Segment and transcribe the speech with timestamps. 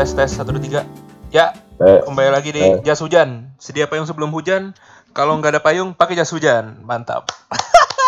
[0.00, 0.80] Tes tes satu dua tiga.
[1.28, 2.80] Ya, Eh, kembali lagi di eh.
[2.80, 3.52] jas hujan.
[3.56, 4.72] Sedia payung sebelum hujan.
[5.12, 6.80] Kalau nggak ada payung, pakai jas hujan.
[6.80, 7.28] Mantap.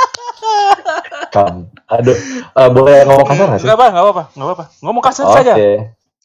[1.37, 1.69] Kam.
[1.85, 2.17] Aduh,
[2.49, 3.67] eh, boleh ngomong kasar nggak sih?
[3.69, 4.65] Nggak apa, nggak apa, nggak apa.
[4.81, 5.37] Ngomong kasar Oke.
[5.37, 5.53] saja.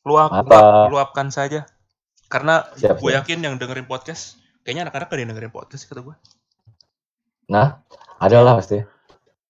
[0.03, 1.67] Luap, luap- luapkan saja.
[2.27, 3.27] Karena Siap, gue siap.
[3.27, 6.15] yakin yang dengerin podcast, kayaknya anak-anak ada yang dengerin podcast kata gue.
[7.47, 7.83] Nah,
[8.19, 8.79] ada lah pasti.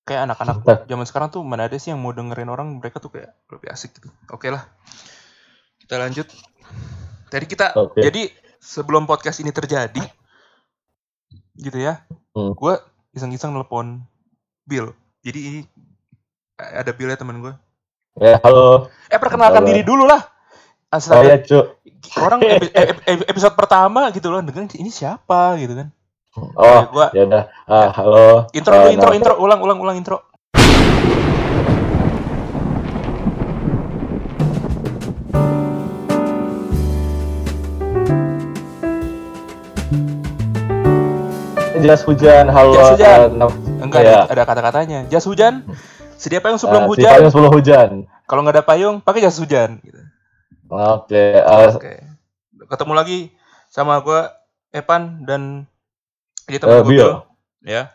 [0.02, 3.38] Kayak anak-anak zaman sekarang tuh mana ada sih yang mau dengerin orang mereka tuh kayak
[3.50, 4.10] lebih asik gitu.
[4.30, 4.66] Oke lah.
[5.88, 6.28] Kita lanjut.
[7.28, 8.04] Tadi kita Oke.
[8.04, 8.28] jadi
[8.60, 10.04] sebelum podcast ini terjadi
[11.56, 12.04] gitu ya.
[12.36, 12.52] Hmm.
[12.52, 12.76] Gue
[13.12, 14.04] iseng-iseng nelpon
[14.64, 14.92] Bill.
[15.24, 15.60] Jadi ini
[16.60, 17.56] eh, ada Bill ya teman gue.
[18.20, 18.92] Ya, halo.
[19.08, 19.70] Eh perkenalkan Halo.
[19.72, 20.20] diri dulu lah.
[20.88, 21.66] Oh Astaga, ya, Cuk.
[22.20, 25.88] orang epi- epi- epi- episode pertama gitu loh, dengerin ini siapa gitu kan.
[26.36, 27.44] Oh, gua- ya udah.
[27.64, 28.48] Ah, halo.
[28.52, 30.27] Intro Eh, dulu, intro, nama- intro, ulang, ulang, ulang intro.
[41.80, 42.74] Jas hujan, halo.
[42.74, 43.30] Jas hujan.
[43.34, 44.20] nam- Enggak Iya.
[44.26, 45.00] ada, kata-katanya.
[45.08, 45.64] Jas hujan.
[46.16, 47.14] Sedia payung sebelum si hujan.
[47.14, 47.90] payung sebelum hujan.
[48.26, 49.78] Kalau nggak ada payung, pakai jas hujan.
[49.80, 50.02] Gitu.
[50.68, 51.94] Oke, eh, Oke.
[52.68, 53.20] Ketemu lagi
[53.68, 54.28] sama gue
[54.72, 55.42] Evan dan
[56.44, 56.84] gue Bill.
[56.84, 57.14] Bill.
[57.62, 57.94] Ya.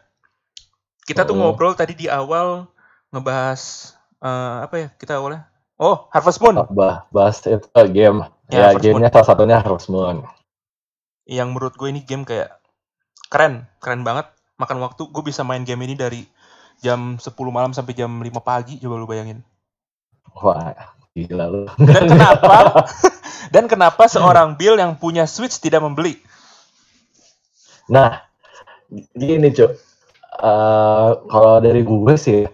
[1.03, 1.51] Kita tuh Hmm.
[1.51, 2.71] ngobrol tadi di awal
[3.11, 4.89] ngebahas eh, apa ya?
[4.95, 5.51] Kita awalnya.
[5.75, 6.63] Oh, Harvest Moon.
[6.71, 8.23] bah, bahas itu game.
[8.47, 10.23] Ya, Ya, gamenya salah satunya Harvest Moon.
[11.27, 12.62] Yang menurut gue ini game kayak
[13.33, 14.29] keren, keren banget.
[14.61, 16.21] Makan waktu, gue bisa main game ini dari
[16.85, 18.77] jam 10 malam sampai jam 5 pagi.
[18.77, 19.41] Coba lu bayangin.
[20.37, 20.77] Wah,
[21.17, 21.65] gila lu.
[21.81, 22.85] Dan kenapa?
[23.55, 26.21] dan kenapa seorang Bill yang punya Switch tidak membeli?
[27.89, 28.21] Nah,
[29.17, 29.73] gini cuy.
[30.33, 32.45] Eh, kalau dari gue sih,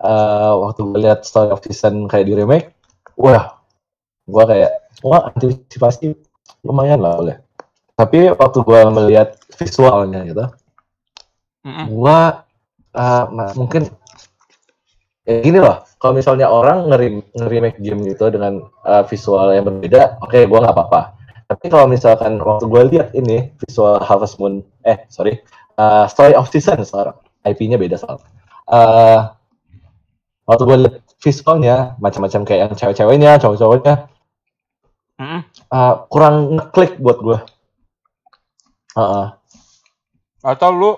[0.00, 2.76] eh, waktu gue lihat Story of Season kayak di remake,
[3.16, 3.60] wah,
[4.28, 4.72] gue kayak,
[5.04, 6.16] wah antisipasi
[6.64, 7.36] lumayan lah oleh.
[7.96, 10.44] Tapi waktu gue melihat visualnya gitu,
[11.64, 11.86] Mm-mm.
[11.88, 12.18] gue
[12.92, 13.88] eh, ma- mungkin
[15.26, 15.82] ya gini loh.
[15.96, 17.08] Kalau misalnya orang ngeri
[17.48, 21.00] remake game gitu dengan eh, visual yang berbeda, oke, gue nggak apa-apa.
[21.46, 25.40] Tapi kalau misalkan waktu gue lihat ini visual Harvest Moon, eh sorry,
[25.78, 27.16] eh, Story of Season sekarang,
[27.48, 28.20] IP-nya beda soal.
[28.68, 29.20] Eh,
[30.46, 33.94] waktu gue lihat visualnya macam-macam kayak yang cewek-ceweknya, cowok-cowoknya,
[35.76, 37.38] eh, kurang ngeklik buat gue.
[38.96, 39.26] Heeh.
[40.40, 40.90] Atau lu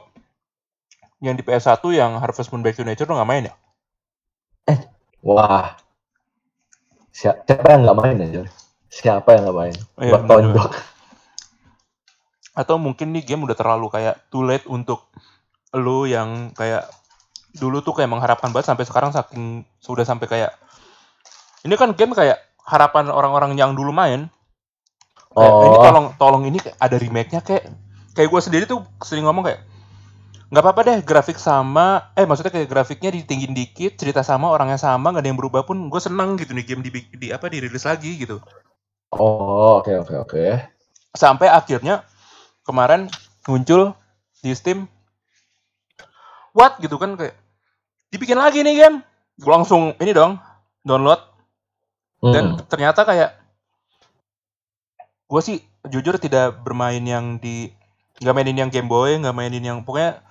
[1.18, 3.54] yang di PS1 yang Harvest Moon Back to Nature lu nggak main ya?
[5.18, 5.74] Wah,
[7.10, 8.42] siapa, siapa yang nggak main aja?
[8.86, 9.74] Siapa yang nggak main?
[9.98, 10.72] Iya, Buat tonjok.
[12.54, 15.10] Atau mungkin nih game udah terlalu kayak too late untuk
[15.74, 16.86] lu yang kayak
[17.58, 20.52] dulu tuh kayak mengharapkan banget sampai sekarang saking sudah sampai kayak
[21.66, 24.30] ini kan game kayak harapan orang-orang yang dulu main
[25.34, 25.66] kayak, Oh.
[25.66, 27.68] ini tolong tolong ini ada remake-nya kayak
[28.18, 29.62] kayak gue sendiri tuh sering ngomong kayak
[30.50, 35.14] nggak apa-apa deh grafik sama eh maksudnya kayak grafiknya ditinggiin dikit cerita sama orangnya sama
[35.14, 38.18] nggak ada yang berubah pun gue seneng gitu nih game di, di apa dirilis lagi
[38.18, 38.42] gitu
[39.08, 40.44] Oh, oke oke oke.
[41.14, 42.04] sampai akhirnya
[42.66, 43.08] kemarin
[43.46, 43.96] muncul
[44.42, 44.84] di Steam
[46.52, 47.32] what gitu kan kayak
[48.10, 48.96] dibikin lagi nih game
[49.38, 50.36] gue langsung ini dong
[50.82, 51.22] download
[52.20, 52.66] dan Hmm.
[52.66, 53.30] ternyata kayak
[55.28, 57.70] gue sih jujur tidak bermain yang di
[58.22, 60.22] nggak mainin yang Game Boy nggak mainin yang pokoknya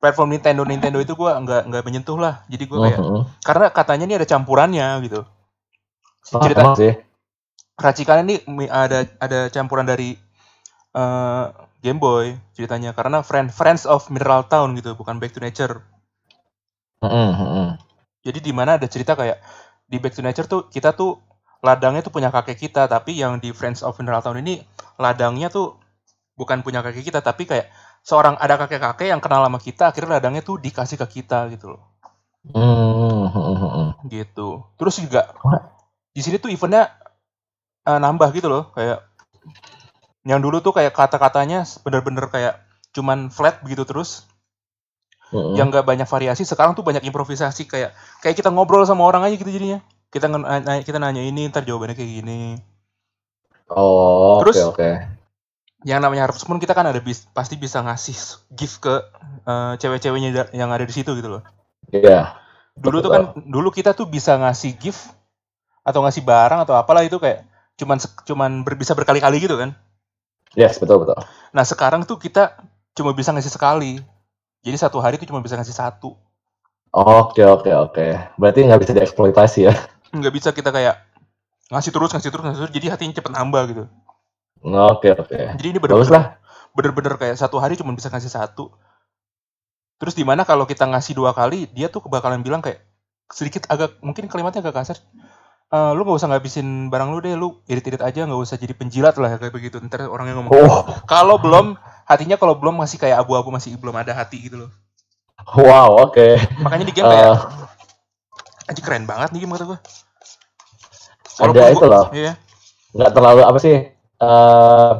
[0.00, 3.22] platform Nintendo Nintendo itu gue nggak nggak menyentuh lah jadi gue kayak Mhm.
[3.44, 5.20] karena katanya ini ada campurannya gitu
[6.26, 6.92] cerita emang sih.
[7.76, 10.16] racikannya mi- ada ada campuran dari
[10.96, 11.44] eh,
[11.84, 15.84] Game Boy ceritanya karena friend Friends of Mineral Town gitu bukan Back to Nature
[17.04, 17.66] Mhm, mhm.
[18.24, 19.38] jadi di mana ada cerita kayak
[19.86, 21.20] di Back to Nature tuh kita tuh
[21.60, 24.64] ladangnya tuh punya kakek kita tapi yang di Friends of Mineral Town ini
[24.96, 25.76] ladangnya tuh
[26.36, 27.72] bukan punya kakek kita tapi kayak
[28.04, 31.82] seorang ada kakek-kakek yang kenal sama kita akhirnya ladangnya tuh dikasih ke kita gitu loh
[32.52, 34.06] mhm.
[34.12, 35.32] gitu terus juga
[36.12, 36.92] di sini tuh eventnya
[37.82, 39.00] eh, nambah gitu loh kayak
[40.28, 42.60] yang dulu tuh kayak kata-katanya bener-bener kayak
[42.92, 44.28] cuman flat begitu terus
[45.34, 45.58] Mhm.
[45.58, 47.90] yang nggak banyak variasi sekarang tuh banyak improvisasi kayak
[48.22, 51.98] kayak kita ngobrol sama orang aja gitu jadinya kita nanya, kita nanya ini ntar jawabannya
[51.98, 52.42] kayak gini
[53.66, 55.15] Oh, Terus- oke.
[55.86, 58.18] Yang namanya Harvest Moon kita kan ada bis- pasti bisa ngasih
[58.50, 58.94] gift ke
[59.46, 61.42] eh, cewek-ceweknya yang ada di situ gitu loh
[61.94, 62.34] Iya.
[62.74, 63.14] dulu tuh Betul.
[63.14, 65.14] kan dulu kita tuh bisa ngasih gift
[65.86, 67.46] atau ngasih barang atau apalah itu kayak
[67.78, 67.96] cuman
[68.26, 69.70] cuman ber- bisa berkali-kali gitu kan
[70.58, 71.14] Yes, betul betul.
[71.54, 72.58] nah sekarang tuh kita
[72.92, 74.02] cuma bisa ngasih sekali
[74.60, 76.18] jadi satu hari tuh cuma bisa ngasih satu
[76.96, 78.06] Oke oke oke.
[78.40, 79.74] Berarti nggak bisa dieksploitasi ya?
[80.16, 80.96] nggak bisa kita kayak
[81.68, 83.84] ngasih terus ngasih terus ngasih terus jadi hatinya cepet nambah gitu
[84.66, 85.38] Oke oke.
[85.56, 86.24] jadi ini Bagus bener-bener lah.
[86.74, 88.74] bener-bener kayak satu hari cuma bisa ngasih satu
[89.96, 92.82] terus di mana kalau kita ngasih dua kali dia tuh bakalan bilang kayak
[93.30, 94.98] sedikit agak mungkin kalimatnya agak kasar
[95.66, 99.18] Eh, lu gak usah ngabisin barang lu deh lu irit-irit aja nggak usah jadi penjilat
[99.18, 101.74] lah kayak begitu ntar orangnya ngomong Oh, kalau belum
[102.06, 104.70] hatinya kalau belum masih kayak abu-abu masih belum ada hati gitu loh
[105.58, 106.38] wow, oke.
[106.62, 109.78] makanya di game kayak Eh, anjing keren banget nih game kata gue
[111.42, 112.06] ada itu loh.
[112.14, 112.38] iya
[112.94, 113.76] Nggak terlalu apa sih?
[114.20, 114.92] Eh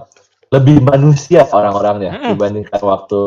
[0.54, 2.34] lebih manusia orang-orangnya Mm-mm.
[2.34, 3.20] dibandingkan waktu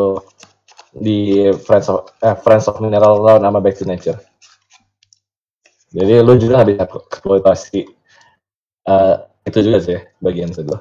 [1.06, 1.18] di
[1.66, 4.20] Friends of eh, Friends of Mineral Law sama Back to Nature.
[5.98, 7.80] Jadi lu juga nggak bisa eksploitasi
[8.94, 9.16] eh,
[9.50, 10.78] itu juga sih bagian kedua.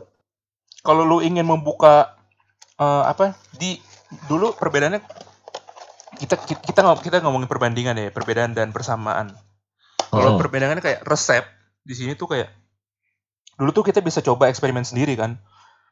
[0.86, 2.16] kalau lu ingin membuka
[2.80, 3.78] eh, apa di
[4.30, 5.00] dulu perbedaannya
[6.18, 9.36] kita kita kita, ngom- kita ngomongin perbandingan ya perbedaan dan persamaan
[10.14, 10.38] kalau Hmm.
[10.38, 11.44] perbedaannya kayak resep
[11.84, 12.48] di sini tuh kayak
[13.58, 15.36] dulu tuh kita bisa coba eksperimen sendiri kan.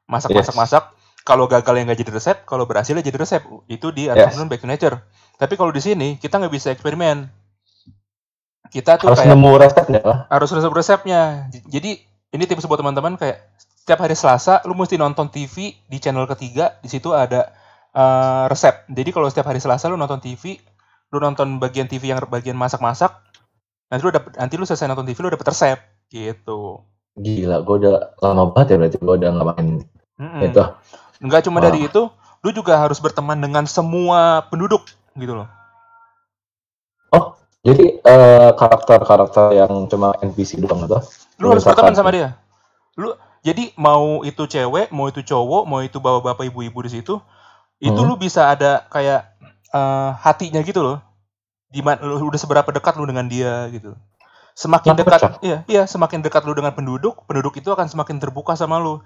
[0.06, 0.58] Masak masak Yes.
[0.58, 0.84] masak
[1.26, 3.42] kalau gagal ya nggak jadi resep kalau berhasil ya jadi resep.
[3.66, 4.38] Itu di Yes.
[4.38, 4.96] Advanced Back to Nature.
[5.36, 7.26] Tapi kalau di sini kita nggak bisa eksperimen.
[8.66, 10.18] Kita tuh Harus kayak nemu resepnya lah.
[10.26, 12.02] harus resep resepnya jadi
[12.34, 13.38] ini tips buat teman-teman kayak
[13.78, 17.46] setiap hari Selasa lu mesti nonton TV di channel ketiga di situ ada
[17.94, 18.82] eh, resep.
[18.90, 20.58] Jadi kalau setiap hari Selasa lu nonton TV
[21.14, 23.14] lu nonton bagian TV yang bagian masak-masak
[23.86, 25.78] nanti lu dapet nanti lu selesai nonton TV lu dapet resep
[26.10, 26.82] gitu
[27.16, 29.68] Gila, gue udah lama banget ya berarti gue udah nggak main
[30.20, 30.40] Mm-mm.
[30.52, 30.62] itu.
[31.16, 31.64] nggak cuma Wah.
[31.72, 32.02] dari itu
[32.44, 34.84] lu juga harus berteman dengan semua penduduk
[35.16, 35.48] gitu loh
[37.66, 41.02] Jadi eh, karakter-karakter yang cuma NPC doang gitu.
[41.42, 42.38] lu harus berteman sama dia
[42.94, 43.10] lu
[43.42, 47.18] jadi mau itu cewek mau itu cowok mau itu bawa bapak ibu-ibu di situ
[47.82, 48.08] itu Hmm.
[48.08, 49.34] lu bisa ada kayak
[49.74, 51.02] eh, hatinya gitu loh
[51.66, 53.98] di mana lu udah seberapa dekat lu dengan dia gitu
[54.56, 58.80] semakin dekat iya iya semakin dekat lu dengan penduduk penduduk itu akan semakin terbuka sama
[58.80, 59.04] lu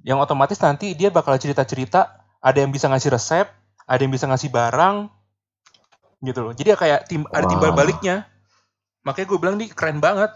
[0.00, 3.46] yang otomatis nanti dia bakal cerita-cerita ada yang bisa ngasih resep
[3.84, 5.12] ada yang bisa ngasih barang
[6.24, 8.24] gitu loh jadi ya kayak tim ada timbal baliknya
[9.04, 10.32] makanya gue bilang nih keren banget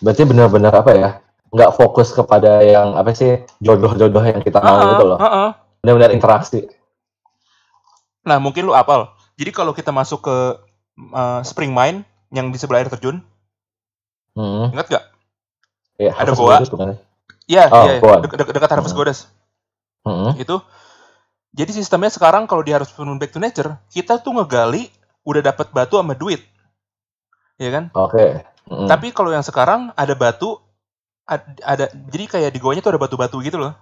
[0.00, 1.10] Berarti benar-benar apa ya?
[1.52, 5.18] Nggak fokus kepada yang apa sih jodoh-jodoh yang kita mau gitu loh.
[5.20, 5.50] ah.
[5.80, 6.66] Benar-benar interaksi.
[8.26, 9.14] Nah, mungkin lu apal.
[9.38, 10.36] Jadi kalau kita masuk ke
[11.14, 12.02] uh, Spring Mine
[12.34, 13.22] yang di sebelah air terjun,
[14.36, 14.68] Hmm.
[14.68, 15.04] ingat gak?
[15.96, 16.92] Iya, Ada Harvest goa.
[17.48, 19.00] Iya, Oh, iya, dek- dekat Harvest Hmm.
[19.00, 19.20] Goddess.
[20.04, 20.36] Hmm.
[20.36, 20.60] Itu.
[21.56, 24.92] Jadi sistemnya sekarang kalau di Harvest Moon Back to Nature, kita tuh ngegali
[25.24, 26.44] udah dapat batu sama duit.
[27.56, 27.88] Ya kan?
[27.96, 28.44] Oke.
[28.68, 28.84] Hmm.
[28.84, 30.60] Tapi kalau yang sekarang ada batu
[31.24, 33.72] ad- ada jadi kayak di goanya tuh ada batu-batu gitu loh.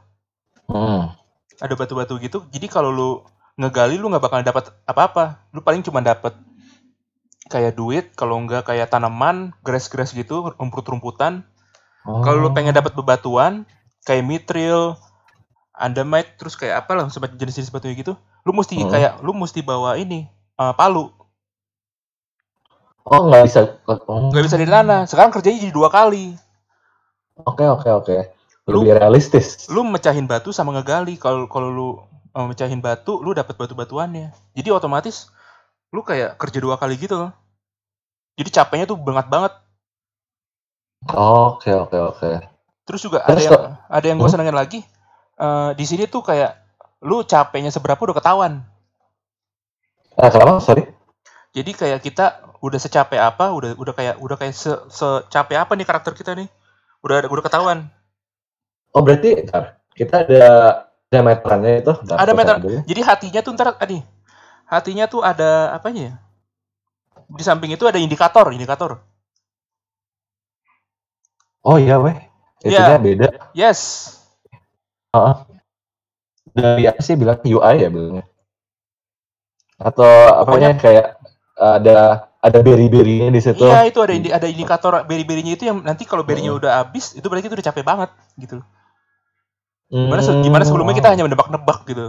[0.71, 1.11] Hmm.
[1.59, 2.47] Ada batu-batu gitu.
[2.49, 3.11] Jadi kalau lu
[3.59, 5.43] ngegali lu nggak bakal dapat apa-apa.
[5.51, 6.39] Lu paling cuma dapat
[7.49, 11.45] kayak duit, kalau enggak kayak tanaman, grass-grass gitu, rumput-rumputan.
[12.05, 12.55] Kalau lu Oh.
[12.55, 13.65] pengen dapat bebatuan
[14.05, 14.97] kayak mithril,
[15.73, 18.13] andamite, terus kayak apa lah jenis-jenis batu gitu,
[18.45, 18.93] lu mesti Hmm.
[18.93, 21.11] kayak lu mesti bawa ini eh, palu,
[23.05, 23.61] Oh, nggak bisa.
[23.85, 24.33] Oh.
[24.33, 25.05] nggak bisa dari tanah.
[25.05, 26.33] Sekarang kerjanya jadi dua kali.
[27.45, 28.17] Oke, oke, oke.
[28.65, 29.69] Lu- Lebih realistis.
[29.69, 31.21] Lu mecahin batu sama ngegali.
[31.21, 31.89] Kalau kalau lu
[32.33, 34.33] eh, mecahin batu, lu dapat batu-batuannya.
[34.57, 35.29] Jadi otomatis
[35.95, 37.31] lu kayak kerja dua kali gitu loh.
[38.35, 39.53] Jadi capeknya tuh banget banget.
[41.15, 42.31] Oke, oke, oke.
[42.85, 44.35] Terus juga ada Terus yang kok- ada yang gue Hmm?
[44.35, 44.81] senengin lagi.
[45.35, 46.55] eh, di sini tuh kayak
[47.03, 48.63] lu capeknya seberapa udah ketahuan.
[50.15, 50.63] Ah, kenapa?
[50.63, 50.87] Sorry.
[51.51, 55.83] Jadi kayak kita udah secapek apa, udah udah kayak udah kayak se secapek apa nih
[55.83, 56.47] karakter kita nih.
[57.03, 57.91] Udah udah ketahuan.
[58.95, 60.43] Oh, berarti ntar, kita ada
[61.11, 61.93] ada meterannya itu.
[62.07, 62.55] Ntar, Ada meter.
[62.87, 63.99] Jadi hatinya tuh ntar adi.
[64.73, 66.15] Hatinya tuh ada apanya ya?
[67.39, 68.91] Di samping itu ada indikator, indikator.
[71.65, 72.17] Oh iya, weh.
[72.65, 72.81] Iya.
[72.81, 73.29] Itunya beda.
[73.57, 73.81] Yes.
[75.15, 75.35] Heeh.
[76.55, 78.25] Dari apa sih bilang UI ya bilangnya?
[79.79, 80.07] Atau
[80.43, 81.07] apanya kayak
[81.59, 81.97] ada
[82.45, 83.65] ada beri-berinya di situ.
[83.65, 87.27] Iya, itu ada indi ada indikator beri-berinya itu yang nanti kalau berinya udah habis, itu
[87.27, 88.59] berarti itu udah capek banget gitu.
[89.91, 92.07] Gimana se- Hmm, gimana sebelumnya kita hanya menebak-nebak gitu.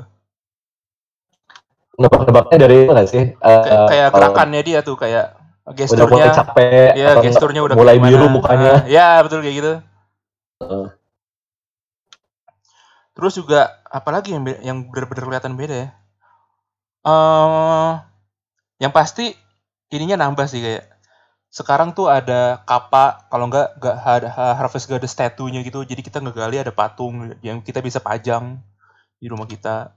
[2.01, 3.23] Nebak-nebaknya dari itu nggak sih?
[3.23, 5.25] Eh, Kayak, kalau gerakannya dia tuh kayak
[5.65, 6.25] udah gesturnya.
[6.29, 8.11] capek, Iya, gesturnya udah mulai gimana.
[8.11, 8.71] biru mukanya.
[8.71, 9.73] Ah, Iya, betul kayak gitu.
[10.61, 10.87] Heeh.
[13.15, 15.87] Terus juga apalagi yang yang benar-benar kelihatan beda ya.
[17.05, 17.91] eh
[18.83, 19.31] yang pasti
[19.95, 20.83] ininya nambah sih kayak
[21.51, 26.19] sekarang tuh ada kapa kalau nggak nggak ada harvest gak ada statue-nya gitu jadi kita
[26.23, 28.59] ngegali ada patung yang kita bisa pajang
[29.21, 29.95] di rumah kita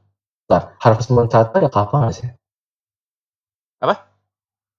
[0.48, 2.28] Nah, Harvest Moon 1 ada kapal nggak sih?
[3.78, 3.94] Apa?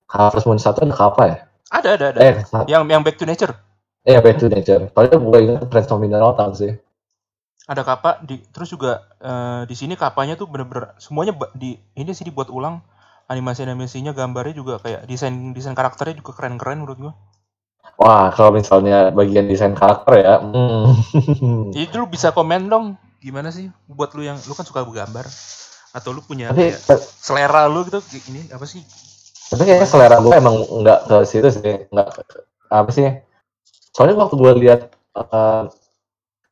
[0.10, 1.38] Harvest Moon 1 ada kapal ya?
[1.70, 2.34] ada ada ada Eh,
[2.66, 3.54] yang yang back to nature
[4.02, 4.90] Eh, Back to Nature.
[4.90, 6.72] Paling gue ingat Friends of Mineral Town sih.
[7.70, 12.26] ada kapa di terus juga eh, di sini kapanya tuh bener-bener semuanya di ini sih
[12.26, 12.82] dibuat ulang
[13.30, 17.14] animasi animasinya gambarnya juga kayak desain desain karakternya juga keren-keren menurut gua
[18.02, 21.70] Wah, kalau misalnya bagian desain karakter ya, hmm.
[21.76, 22.86] jadi lu bisa komen dong
[23.20, 25.28] gimana sih buat lu yang lu kan suka gambar
[25.92, 26.80] atau lu punya tapi kayak
[27.20, 28.00] selera lu gitu
[28.30, 28.82] ini apa sih
[29.50, 32.08] tapi kayaknya selera gue emang nggak ke situ sih, nggak
[32.70, 33.10] apa sih?
[33.98, 35.64] Soalnya waktu gue lihat eh,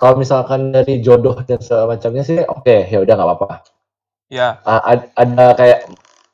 [0.01, 3.50] kalau misalkan dari jodoh dan semacamnya sih, oke ya udah nggak apa-apa.
[4.33, 5.79] ya Ah, ad- ada kayak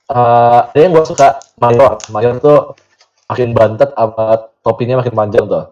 [0.08, 2.80] eh, ada yang gue suka mayor, mayor tuh
[3.28, 4.26] makin bantet sama
[4.64, 5.68] topinya makin panjang tuh.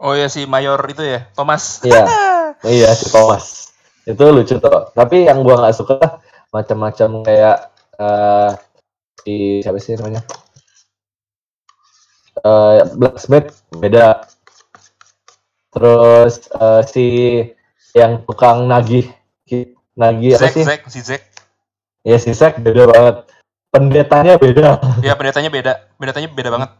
[0.00, 2.08] oh ya si mayor itu ya Thomas Iya,
[2.80, 3.69] iya si Thomas
[4.06, 4.92] itu lucu tuh.
[4.92, 5.98] Tapi yang gua nggak suka
[6.50, 7.56] macam-macam kayak
[8.00, 8.50] eh
[9.20, 10.22] si siapa sih namanya?
[12.40, 14.24] Eh blacksmith beda.
[15.70, 17.06] Terus eh, si
[17.94, 19.10] yang tukang nagih
[19.98, 20.64] nagih apa sih?
[20.64, 21.22] Zack si Zack
[22.00, 23.16] Ya si Zack beda banget.
[23.70, 26.70] Pendetanya beda, ya pendetanya beda pendetanya beda banget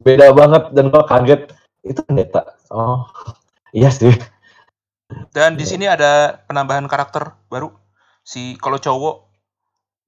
[0.00, 1.52] beda banget dan gua kaget
[1.84, 2.56] itu pendeta.
[2.72, 3.04] Oh,
[3.76, 4.16] iya sih.
[5.30, 7.70] Dan di sini ada penambahan karakter baru.
[8.22, 9.30] Si kalau cowok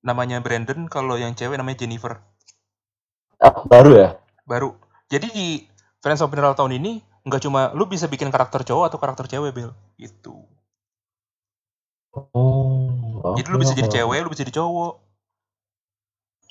[0.02, 2.18] namanya Brandon, kalau yang cewek namanya Jennifer.
[3.38, 4.08] Ah, baru ya?
[4.46, 4.78] Baru.
[5.10, 5.48] Jadi di
[6.02, 9.54] Friends of Mineral tahun ini nggak cuma lu bisa bikin karakter cowok atau karakter cewek,
[9.54, 9.70] Bel.
[9.98, 10.34] Gitu.
[12.12, 13.96] Oh, Jadi lu bisa jadi oke.
[13.96, 14.94] cewek, lu bisa jadi cowok.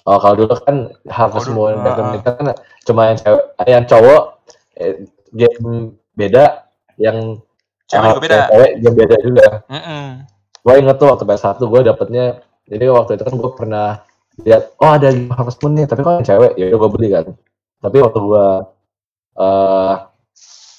[0.01, 2.46] Oh, kalau dulu kan Kalau dulu, Moon dan ah, kan
[2.88, 4.22] cuma yang cewek, yang cowok
[4.81, 4.93] eh,
[5.29, 6.65] game beda,
[6.98, 7.38] yang
[7.92, 8.40] Cewek ah, juga beda.
[8.48, 9.48] cewek game beda juga.
[9.68, 10.06] Mm-mm.
[10.64, 12.26] Gue inget tuh waktu PS1 gue dapetnya,
[12.70, 13.90] jadi waktu itu kan gue pernah
[14.48, 17.26] lihat, oh ada game Harvest Moon nih, tapi kok yang cewek, ya gue beli kan.
[17.84, 18.48] Tapi waktu gue
[19.32, 19.96] eh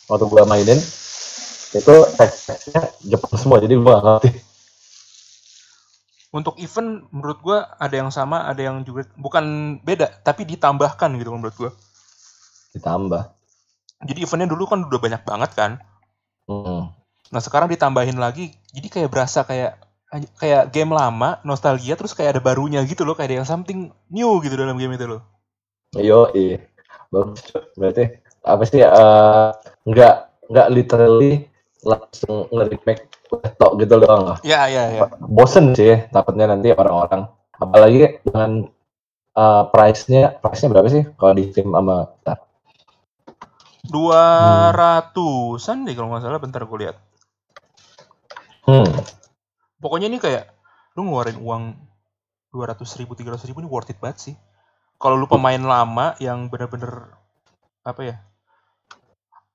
[0.08, 0.80] waktu gue mainin
[1.72, 4.30] itu teks-teksnya Jepang semua, jadi gue gak ngerti.
[6.32, 11.28] Untuk event menurut gua ada yang sama, ada yang juga bukan beda, tapi ditambahkan gitu
[11.28, 11.70] menurut gua.
[12.72, 13.22] Ditambah.
[14.08, 15.72] Jadi eventnya dulu kan udah banyak banget kan.
[16.48, 16.88] Hmm.
[17.32, 19.80] Nah sekarang ditambahin lagi, jadi kayak berasa kayak
[20.36, 24.36] kayak game lama, nostalgia, terus kayak ada barunya gitu loh, kayak ada yang something new
[24.44, 25.24] gitu dalam game itu loh.
[25.96, 26.60] Yo, iya.
[27.08, 27.40] Bagus.
[27.76, 29.48] Berarti apa sih eh
[29.88, 30.14] nggak
[30.52, 31.48] nggak literally
[31.82, 33.08] langsung nge-remake
[33.56, 34.36] tok gitu doang.
[34.44, 35.00] Ya, ya, ya.
[35.24, 37.32] Bosen sih takutnya nanti orang-orang.
[37.56, 38.68] Apalagi dengan
[39.32, 42.12] eh, price-nya, price-nya berapa sih kalau di Steam sama.
[43.82, 44.24] Dua
[44.72, 46.96] ratusan deh kalau nggak salah, bentar gue lihat.
[48.62, 48.86] Hmm.
[49.82, 50.50] Pokoknya ini kayak
[50.94, 51.62] lu ngeluarin uang
[52.52, 54.34] dua ratus ribu, tiga ratus ribu ini worth it banget sih.
[55.00, 57.10] Kalau lu pemain lama yang bener-bener
[57.82, 58.16] apa ya?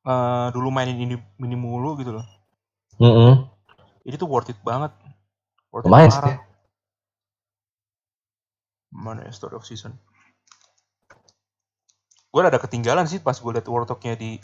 [0.08, 2.26] eh, dulu mainin ini ini mulu gitu loh.
[2.98, 3.46] Mm-mm.
[4.08, 4.96] Ini tuh worth it banget.
[5.70, 6.38] Worth Lumayan sih.
[8.88, 9.92] Mana ya Story of Season?
[12.32, 14.40] Gue ada ketinggalan sih pas gue liat World Talk-nya di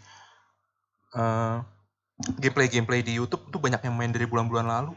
[2.24, 4.92] eh, gameplay-gameplay di YouTube tuh banyak yang main dari bulan-bulan lalu.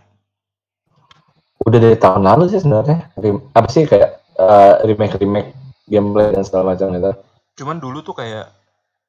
[1.67, 3.11] Udah dari tahun lalu sih sebenarnya.
[3.53, 5.51] Apa sih kayak eh, remake-remake
[5.91, 7.13] gameplay dan segala macam itu.
[7.59, 8.53] Cuman dulu tuh kayak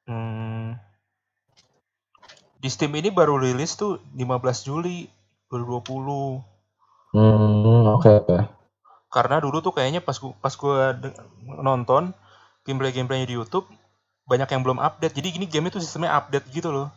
[0.08, 0.74] hmm,
[2.58, 5.06] di Steam ini baru rilis tuh 15 Juli
[5.50, 7.14] 2020.
[7.14, 8.38] Hmm, oke oke.
[9.08, 10.92] Karena dulu tuh kayaknya pas gua, pas gua
[11.62, 12.12] nonton
[12.66, 13.64] gameplay-gameplaynya di YouTube
[14.28, 15.16] banyak yang belum update.
[15.16, 16.92] Jadi gini game itu sistemnya update gitu loh.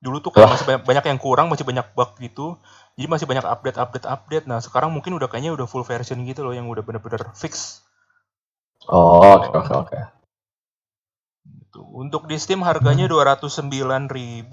[0.00, 0.52] Dulu tuh kayak Wah.
[0.56, 2.56] masih banyak, banyak yang kurang, masih banyak bug gitu.
[2.96, 4.44] Jadi masih banyak update update update.
[4.48, 7.84] Nah, sekarang mungkin udah kayaknya udah full version gitu loh yang udah bener-bener fix.
[8.88, 9.98] Oh, oke oke oke.
[11.44, 11.80] Gitu.
[11.84, 14.48] Untuk di Steam harganya 209.000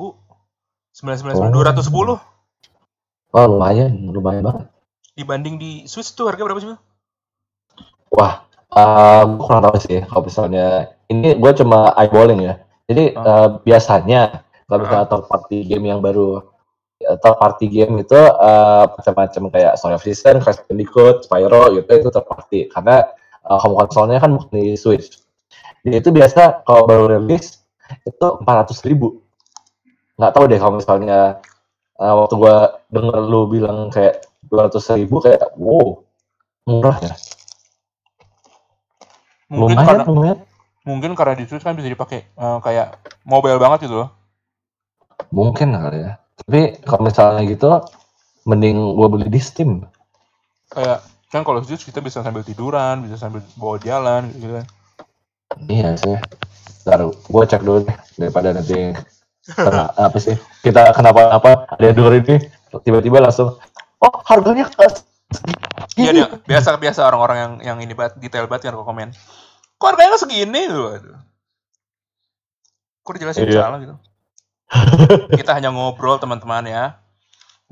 [0.92, 1.52] 999 Oh.
[1.52, 2.20] 210
[3.36, 4.66] Oh, lumayan, lumayan banget.
[5.14, 6.70] dibanding di Switch tuh harga berapa sih?
[6.70, 6.82] Bang?
[8.14, 8.34] Wah,
[9.26, 10.66] gue kurang tahu sih kalau misalnya
[11.08, 12.62] ini gue cuma eyeballing ya.
[12.88, 13.26] Jadi Ah.
[13.26, 16.44] eh, biasanya kalau misalnya third party game yang baru
[17.00, 21.88] eh, third party game itu eh, macam-macam kayak Story of Season, Crash Bandicoot, Spyro gitu
[21.88, 23.08] itu third party karena
[23.48, 25.24] eh, home console-nya kan bukan di Switch.
[25.88, 27.64] Jadi itu biasa kalau baru rilis
[28.04, 29.24] itu 400 ribu.
[30.20, 31.40] Nggak tahu deh kalau misalnya
[31.96, 32.56] eh, waktu gue
[32.92, 36.04] denger lu bilang kayak 200 ribu kayak wow
[36.68, 37.16] murah ya.
[39.48, 40.38] Mungkin lumayan, karena lumayan.
[40.84, 44.17] mungkin karena di Switch kan bisa dipakai eh, kayak mobile banget gitu loh.
[45.32, 46.12] Mungkin kali ya.
[46.38, 47.82] Tapi kalau misalnya gitu,
[48.48, 49.84] mending gue beli di Steam.
[50.72, 54.66] Kayak kan kalau Switch kita bisa sambil tiduran, bisa sambil bawa jalan gitu kan.
[55.68, 56.16] Iya sih.
[56.88, 58.96] Ntar gue cek dulu deh, daripada nanti
[59.48, 60.36] Karena apa sih?
[60.64, 62.36] Kita kenapa-napa ada yang denger ini
[62.84, 63.56] tiba-tiba langsung
[64.04, 64.68] oh harganya
[65.98, 69.10] Iya dia biasa biasa orang-orang yang yang ini banget detail banget kan kok komen.
[69.80, 71.00] Kok harganya segini tuh?
[73.04, 73.68] Kok dijelasin Iya.
[73.68, 73.96] salah gitu.
[75.40, 77.00] Kita hanya ngobrol teman-teman ya.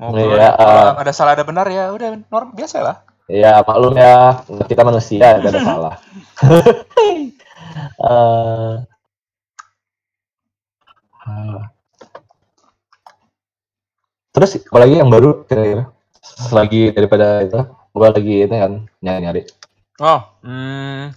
[0.00, 0.36] Ngobrol.
[0.36, 2.96] Kalau uh, ada salah ada benar ya udah norm biasa lah.
[3.26, 4.38] Ya maklum ya,
[4.70, 5.94] kita manusia gak ada salah.
[7.76, 8.74] Eh,
[11.28, 11.68] ah.
[14.32, 15.92] terus kalau lagi yang baru kira-kira
[16.56, 17.60] lagi daripada itu,
[17.92, 19.44] gua lagi itu kan nyari-nyari.
[20.00, 21.12] Oh, hmm.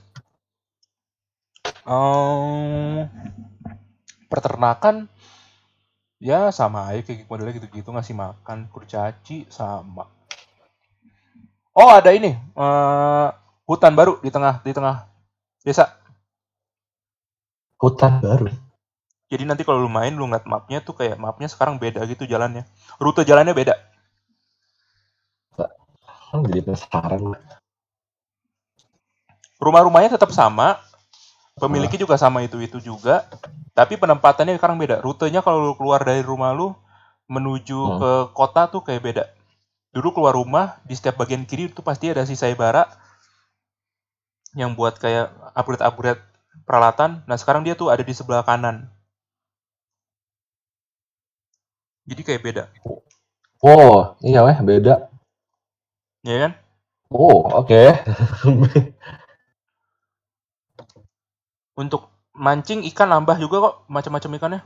[1.87, 3.07] Oh,
[4.27, 5.07] peternakan
[6.19, 10.05] ya sama aja kayak modelnya gitu-gitu ngasih makan kurcaci sama.
[11.73, 13.27] Oh ada ini eh,
[13.63, 15.07] hutan baru di tengah di tengah
[15.63, 15.95] desa.
[17.79, 18.51] Hutan baru.
[19.29, 22.67] Jadi nanti kalau lu main lu ngeliat mapnya tuh kayak mapnya sekarang beda gitu jalannya.
[22.99, 23.77] Rute jalannya beda.
[26.29, 27.37] Kan jadi penasaran.
[29.59, 30.79] Rumah-rumahnya tetap sama,
[31.57, 33.27] pemiliknya juga sama itu itu juga,
[33.77, 34.99] tapi penempatannya sekarang beda.
[35.05, 36.73] Rutenya kalau lu keluar dari rumah lu
[37.29, 37.97] menuju Hmm.
[38.01, 39.23] ke kota tuh kayak beda.
[39.95, 42.85] Dulu keluar rumah di setiap bagian kiri itu pasti ada si sayembara
[44.57, 46.21] yang buat kayak upgrade-upgrade
[46.65, 47.21] peralatan.
[47.29, 48.89] Nah sekarang dia tuh ada di sebelah kanan.
[52.09, 52.63] Jadi kayak beda,
[53.63, 54.93] Oh, iya weh, beda.
[56.23, 56.51] ya kan?
[57.11, 57.77] Oh, oke.
[61.81, 62.01] Untuk
[62.39, 64.61] mancing ikan nambah juga kok macam-macam ikannya.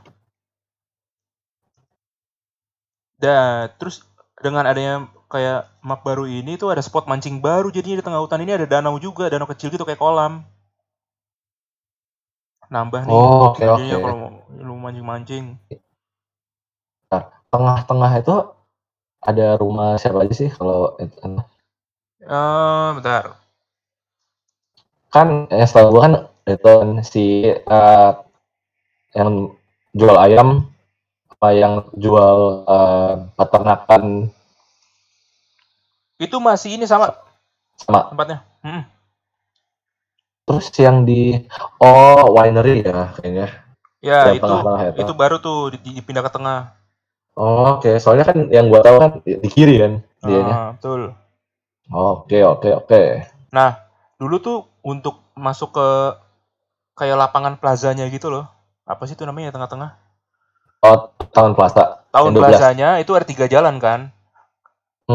[3.18, 4.06] Dan terus
[4.38, 8.46] dengan adanya kayak map baru ini tuh ada spot mancing baru jadinya di tengah hutan
[8.46, 10.46] ini ada danau juga, danau kecil gitu kayak kolam.
[12.70, 13.14] Nambah nih.
[13.14, 14.02] Oh, oke jadinya oke.
[14.06, 15.58] kalau mau lu mancing-mancing.
[17.50, 18.36] Tengah-tengah itu
[19.22, 21.18] ada rumah siapa aja sih kalau itu?
[22.24, 23.38] Eh, bentar.
[25.14, 26.74] kan yang setahu gua kan itu
[27.12, 28.10] si eh,
[29.18, 29.30] yang
[29.94, 30.48] jual ayam
[31.32, 34.04] apa yang jual eh, peternakan
[36.24, 37.06] Itu masih ini sama
[37.78, 38.38] sama tempatnya.
[38.64, 38.82] Mm-mm.
[40.44, 41.20] terus yang di
[41.80, 43.46] oh winery ya kayaknya
[44.08, 45.00] Ya, yang itu tengah-tengah itu.
[45.02, 46.60] itu baru tuh di- dipindah ke tengah.
[47.34, 51.14] Oh, oke soalnya kan yang gua tahu kan di, kiri kan dianya Ah, betul.
[52.08, 53.02] oke oke oke
[53.54, 53.70] Nah,
[54.20, 55.88] dulu tuh untuk masuk ke
[56.98, 58.46] kayak lapangan plazanya gitu loh.
[58.86, 59.90] Apa sih itu namanya ya, tengah-tengah?
[60.86, 60.98] oh
[61.34, 62.40] tahun plaza Tahun Yang 12.
[62.40, 64.00] plazanya itu ada tiga jalan kan.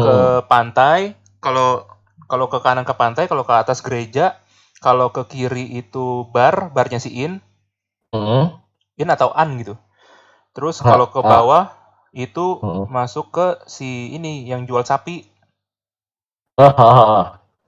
[0.00, 0.46] Hmm.
[0.46, 1.88] pantai, kalau
[2.30, 4.38] kalau ke kanan ke pantai, kalau ke atas gereja,
[4.84, 7.40] kalau ke kiri itu bar, barnya si In,
[8.12, 8.60] Hmm.
[9.02, 9.74] In atau An gitu.
[10.54, 11.26] Terus kalau ke ah.
[11.26, 11.64] bawah
[12.14, 12.86] itu Hmm.
[12.90, 15.26] masuk ke si ini yang jual sapi.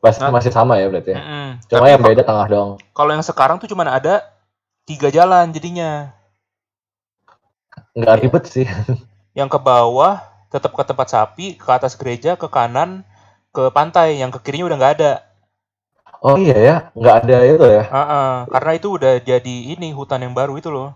[0.02, 0.30] Masih, Nah.
[0.34, 1.18] masih sama ya berarti ya.
[1.22, 1.48] Mm-mm.
[1.70, 2.70] Cuma Tapi yang beda tengah dong.
[2.90, 4.14] kalau yang sekarang tuh cuman ada
[4.82, 6.10] tiga jalan jadinya.
[7.94, 8.66] Nggak ribet sih.
[9.38, 10.20] yang ke bawah
[10.52, 13.06] tetap ke tempat sapi, ke atas gereja, ke kanan
[13.52, 15.12] ke pantai, yang ke kirinya udah nggak ada.
[16.22, 17.82] Oh iya ya, nggak ada itu ya.
[17.92, 20.94] Ah, karena itu udah jadi ini hutan yang baru itu loh,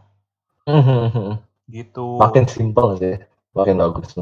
[0.65, 1.37] Hmm,
[1.69, 2.17] gitu.
[2.17, 3.17] makin simpel sih,
[3.53, 4.15] makin bagus.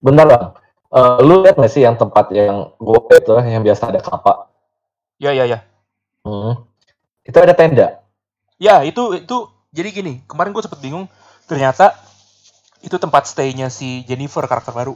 [0.00, 0.44] Bentar bang,
[0.94, 4.46] Eh, lu lihat nggak sih yang tempat yang gue itu yang biasa ada kelapa?
[5.18, 5.58] Ya ya ya,
[6.22, 6.62] Hmm.
[7.26, 7.98] Itu ada tenda.
[8.62, 9.36] ya itu itu
[9.74, 10.22] jadi gini.
[10.30, 11.10] Kemarin gue sempet bingung,
[11.50, 11.98] ternyata
[12.80, 14.94] itu tempat stay-nya si Jennifer karakter baru.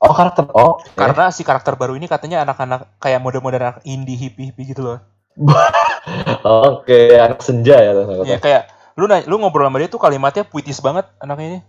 [0.00, 0.48] Oh karakter.
[0.50, 0.80] Oh.
[0.80, 0.96] oke.
[0.96, 4.98] Karena si karakter baru ini katanya anak-anak kayak mode-mode anak indie hippie-hippie gitu loh.
[6.44, 7.92] Oke, anak senja ya.
[8.26, 11.60] Ya kayak lu nanya, lu ngobrol sama dia tuh kalimatnya puitis banget anaknya ini.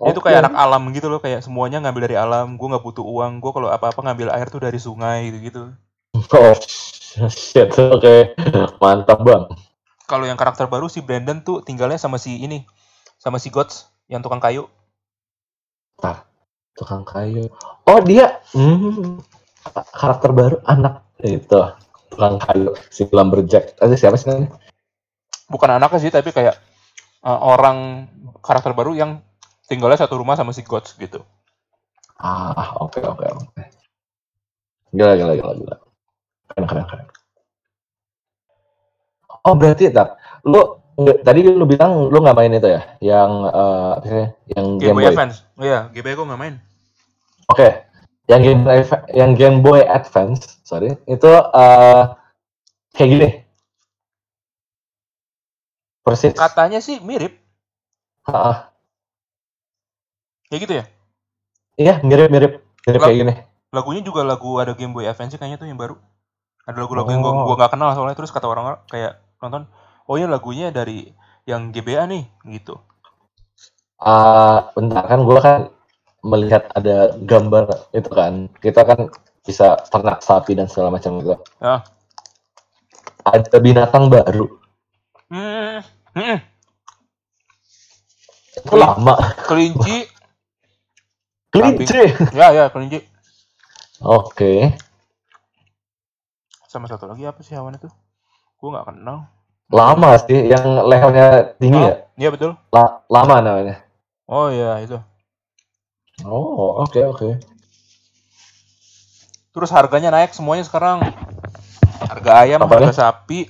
[0.00, 0.32] Dia tuh oke.
[0.32, 2.56] kayak anak alam gitu loh, kayak semuanya ngambil dari alam.
[2.56, 3.44] Gue nggak butuh uang.
[3.44, 5.76] Gue kalau apa-apa ngambil air tuh dari sungai gitu-gitu.
[6.30, 6.54] Oh
[7.28, 8.38] shit, oke,
[8.78, 9.44] mantap bang.
[10.06, 12.66] Kalau yang karakter baru si Brandon tuh tinggalnya sama si ini,
[13.18, 14.66] sama si Gots yang tukang kayu.
[16.78, 17.50] Tukang kayu.
[17.84, 19.20] Oh dia, hmm,
[19.92, 21.60] karakter baru anak itu
[22.08, 23.76] tukang kayu si lumberjack.
[23.78, 24.54] Ada siapa sih namanya?
[25.50, 26.58] Bukan anaknya sih, tapi kayak
[27.24, 28.08] uh, orang
[28.40, 29.20] karakter baru yang
[29.68, 31.22] tinggalnya satu rumah sama si Gots gitu.
[32.20, 33.62] Ah, oke oke oke.
[34.92, 35.76] Gila gila gila gila.
[36.52, 37.06] Keren keren keren.
[39.46, 40.76] Oh berarti tak lu
[41.24, 42.82] tadi lu bilang lu nggak main itu ya?
[43.00, 44.26] Yang apa sih?
[44.52, 45.12] yang Game Game Boy Boy.
[45.14, 45.36] Advance.
[45.56, 46.54] Oh iya, Game Boy gue nggak main.
[47.48, 47.68] Oke.
[48.28, 48.80] Yang Game Boy
[49.10, 52.02] yang Game Boy Advance, sorry, itu eh
[52.94, 53.28] kayak gini.
[56.00, 56.32] Persis.
[56.32, 57.36] Katanya sih mirip.
[58.24, 58.70] Ah,
[60.50, 60.84] Ya gitu ya.
[61.78, 62.58] iya, mirip-mirip.
[62.84, 63.34] Mirip kayak gini.
[63.70, 65.94] Lagunya juga lagu ada Game Boy Advance kayaknya tuh yang baru.
[66.66, 67.46] Ada lagu-lagu yang gua, Oh.
[67.46, 69.70] gua gak kenal soalnya terus kata orang kayak nonton,
[70.10, 71.06] oh ini lagunya dari
[71.46, 72.24] yang GBA nih
[72.58, 72.82] gitu.
[74.02, 75.58] Ah, bentar kan gua kan
[76.26, 78.50] melihat ada gambar itu kan.
[78.58, 79.08] Kita kan
[79.40, 81.38] bisa ternak sapi dan segala macam gitu.
[81.62, 81.80] Ah.
[83.22, 84.59] Ada binatang baru.
[85.30, 85.78] Hmm.
[86.18, 86.38] hmm.
[88.74, 89.14] Lama.
[89.46, 90.10] Kelinci.
[91.54, 92.02] Kelinci.
[92.34, 93.06] ya ya kelinci.
[94.02, 94.74] Oke.
[96.66, 97.86] Sama satu lagi apa sih hewan itu?
[98.58, 99.30] Gua nggak kenal.
[99.70, 101.94] Lama sih yang levelnya tinggi Oh, ya.
[102.18, 102.50] Iya betul.
[102.74, 103.86] La- lama namanya.
[104.26, 104.98] Oh iya itu.
[106.26, 107.38] Oh, oke oke.
[109.50, 111.06] Terus harganya naik semuanya sekarang.
[112.02, 113.46] Harga ayam, Apa harga sapi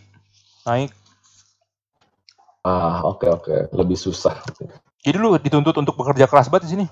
[0.68, 0.92] naik.
[2.60, 3.54] Ah, oke oke.
[3.72, 4.36] Lebih susah.
[5.00, 6.86] Jadi lu dituntut untuk bekerja keras banget di sini.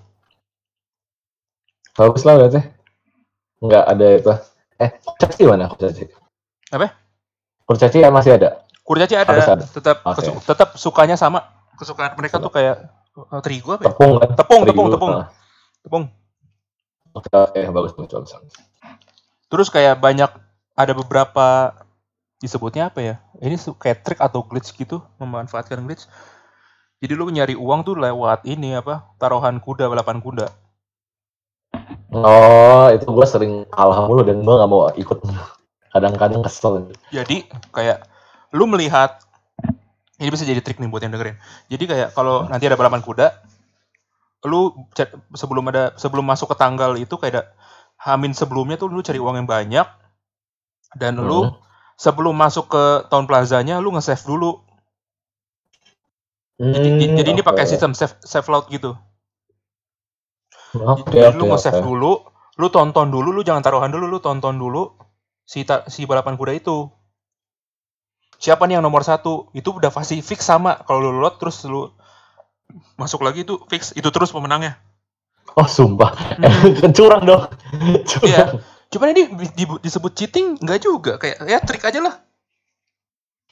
[1.93, 2.61] Bagus lah berarti.
[3.59, 4.33] Nggak ada itu.
[4.79, 6.05] Eh, kurcaci mana kurcaci?
[6.71, 6.95] Apa?
[7.67, 8.63] Kurcaci ya masih ada.
[8.81, 9.65] Kurcaci ada, Harus ada.
[9.67, 10.25] tetap Oke.
[10.25, 11.45] kesu- tetap sukanya sama.
[11.77, 13.89] Kesukaan mereka tuh kayak eh, terigu apa ya?
[13.93, 14.29] Tepung kan?
[14.33, 14.73] Tepung, Terigu.
[14.73, 15.11] tepung, tepung.
[15.13, 15.27] Ah,
[15.83, 16.05] Tepung.
[17.13, 18.33] Oke oke bagus bagus bagus.
[19.49, 20.31] Terus kayak banyak
[20.73, 21.75] ada beberapa
[22.39, 23.15] disebutnya apa ya?
[23.43, 26.07] Ini kayak trik atau glitch gitu, memanfaatkan glitch.
[26.99, 29.15] Jadi lu nyari uang tuh lewat ini apa?
[29.23, 30.47] Taruhan kuda, balapan kuda.
[32.11, 35.19] Oh, itu gue sering kalah mulu dan gue nggak mau ikut.
[35.95, 36.91] Kadang-kadang kesel.
[37.15, 38.03] Jadi kayak
[38.57, 39.23] lu melihat
[40.19, 41.39] ini bisa jadi trik nih buat yang dengerin.
[41.71, 43.31] Jadi kayak kalau nanti ada balapan kuda,
[44.51, 44.75] lu
[45.35, 47.43] sebelum ada sebelum masuk ke tanggal itu kayak ada
[47.99, 49.87] hamin sebelumnya tuh lu cari uang yang banyak
[50.99, 51.68] dan lu Hmm.
[52.05, 54.51] Sebelum masuk ke town plazanya lu nge-save dulu.
[56.75, 58.91] Jadi, Hmm, jadi ini pakai sistem save save load gitu.
[60.93, 61.89] Oke Jadi oke lu nge-save oke.
[61.89, 62.13] dulu,
[62.61, 64.83] lu tonton dulu, lu jangan taruhan dulu, lu tonton dulu
[65.53, 66.77] si ta- si balapan kuda itu.
[68.45, 69.35] Siapa nih yang nomor satu?
[69.61, 70.73] Itu udah pasti fix sama.
[70.87, 71.83] Kalau lu load terus lu
[73.01, 74.77] masuk lagi itu fix, itu terus pemenangnya.
[75.61, 76.73] Oh sumpah, Hmm.
[76.97, 77.45] curang dong.
[78.23, 78.43] Iya.
[78.43, 78.78] Curang.
[78.89, 82.15] Cuman ini di- di- disebut cheating nggak juga, kayak ya trik aja lah.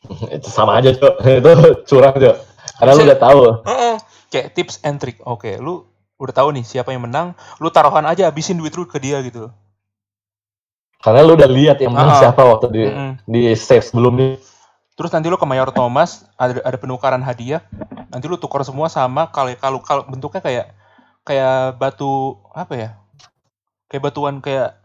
[0.37, 1.14] Itu sama aja cok.
[1.40, 1.51] Itu
[1.85, 2.37] curang cok.
[2.77, 3.40] Karena lu Bisa- udah tahu.
[3.68, 3.96] Heeh.
[4.27, 5.20] Kayak tips and trick.
[5.22, 5.85] Oke, lu
[6.16, 9.53] udah tahu nih siapa yang menang, lu taruhan aja habisin duit lu ke dia gitu.
[10.99, 12.20] Karena lu udah lihat yang menang Ah.
[12.25, 13.11] siapa waktu di Mm-mm.
[13.29, 14.40] di save sebelumnya.
[14.96, 17.61] Terus nanti lu ke Mayor Thomas ada ada penukaran hadiah.
[18.09, 20.66] Nanti lu tukar semua sama kalau kalau kalau bentuknya kayak
[21.22, 22.90] kayak batu apa ya?
[23.87, 24.81] Kayak batuan kayak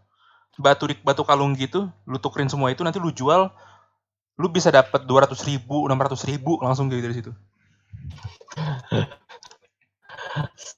[0.61, 1.89] batu batu kalung gitu.
[2.05, 3.49] Lu tukerin semua itu nanti lu jual
[4.39, 7.31] lu bisa dapat 200 ribu, 600 ribu langsung gitu dari situ.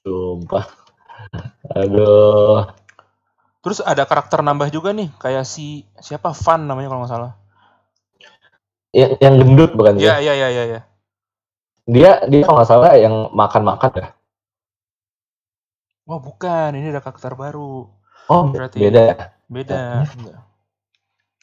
[0.02, 0.66] Sumpah.
[1.72, 2.68] Aduh.
[3.64, 7.32] Terus ada karakter nambah juga nih, kayak si siapa Van namanya kalau nggak salah.
[8.92, 10.04] Yang, yang gendut bukan sih?
[10.04, 10.64] Iya iya iya iya.
[10.68, 10.80] Ya.
[11.88, 14.08] Dia dia kalau nggak salah yang makan-makan ya.
[16.04, 17.88] Oh bukan, ini ada karakter baru.
[18.28, 19.16] Oh, Berarti- beda ya.
[19.54, 20.02] Beda.
[20.10, 20.38] Enggak.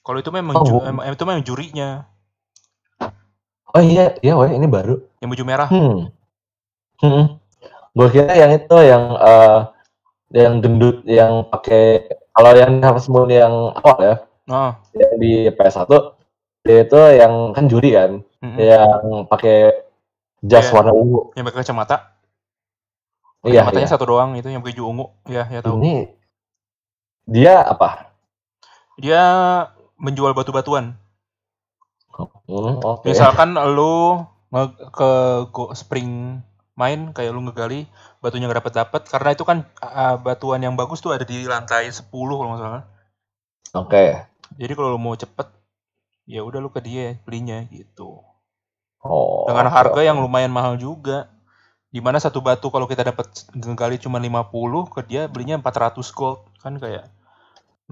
[0.02, 1.90] Kalau itu memang Oh, ju- emang itu memang jurinya,
[3.72, 5.00] Oh iya, iya weh, ini baru.
[5.24, 5.70] yang baju merah.
[5.72, 6.12] Hmm.
[7.00, 7.40] Hmm.
[7.96, 9.60] Gue kira yang itu yang eh
[10.32, 14.16] yang gendut yang pakai kalau yang Harvest Moon yang awal ya,
[14.48, 15.88] Oh, yang di PS1
[16.62, 18.12] dia itu yang kan juri kan,
[18.44, 18.58] mm-mm.
[18.60, 19.72] yang pakai
[20.42, 20.76] jas Iya.
[20.76, 21.32] warna ungu.
[21.36, 21.98] yang pakai kacamata.
[23.42, 23.94] Iya, Matanya iya.
[23.96, 25.06] satu doang itu yang baju ungu.
[25.26, 25.80] Ya, ya tahu.
[25.80, 26.12] Ini
[27.26, 28.14] dia apa?
[28.98, 29.22] Dia
[29.98, 30.98] menjual batu-batuan.
[32.18, 33.08] Hmm, oke.
[33.08, 34.26] Misalkan lu
[34.92, 35.12] ke
[35.50, 36.44] Go Spring
[36.76, 37.88] main kayak lu ngegali
[38.24, 41.88] batunya nggak dapet dapet karena itu kan uh, batuan yang bagus tuh ada di lantai
[41.88, 42.84] 10 kalau nggak salah.
[43.78, 44.06] Oke.
[44.60, 45.48] Jadi kalau lu mau cepet
[46.28, 48.20] ya udah lu ke dia belinya gitu.
[49.02, 49.48] Oh.
[49.48, 51.32] Dengan harga yang lumayan mahal juga.
[51.92, 54.48] Di mana satu batu kalau kita dapat ngegali cuma 50
[54.96, 57.10] ke dia belinya 400 gold kan kayak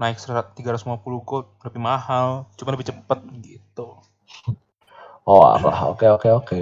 [0.00, 4.00] naik 100 350 gold lebih mahal cuma lebih cepet gitu.
[5.28, 5.92] Oh, alah.
[5.92, 6.60] Oke, oke, oke.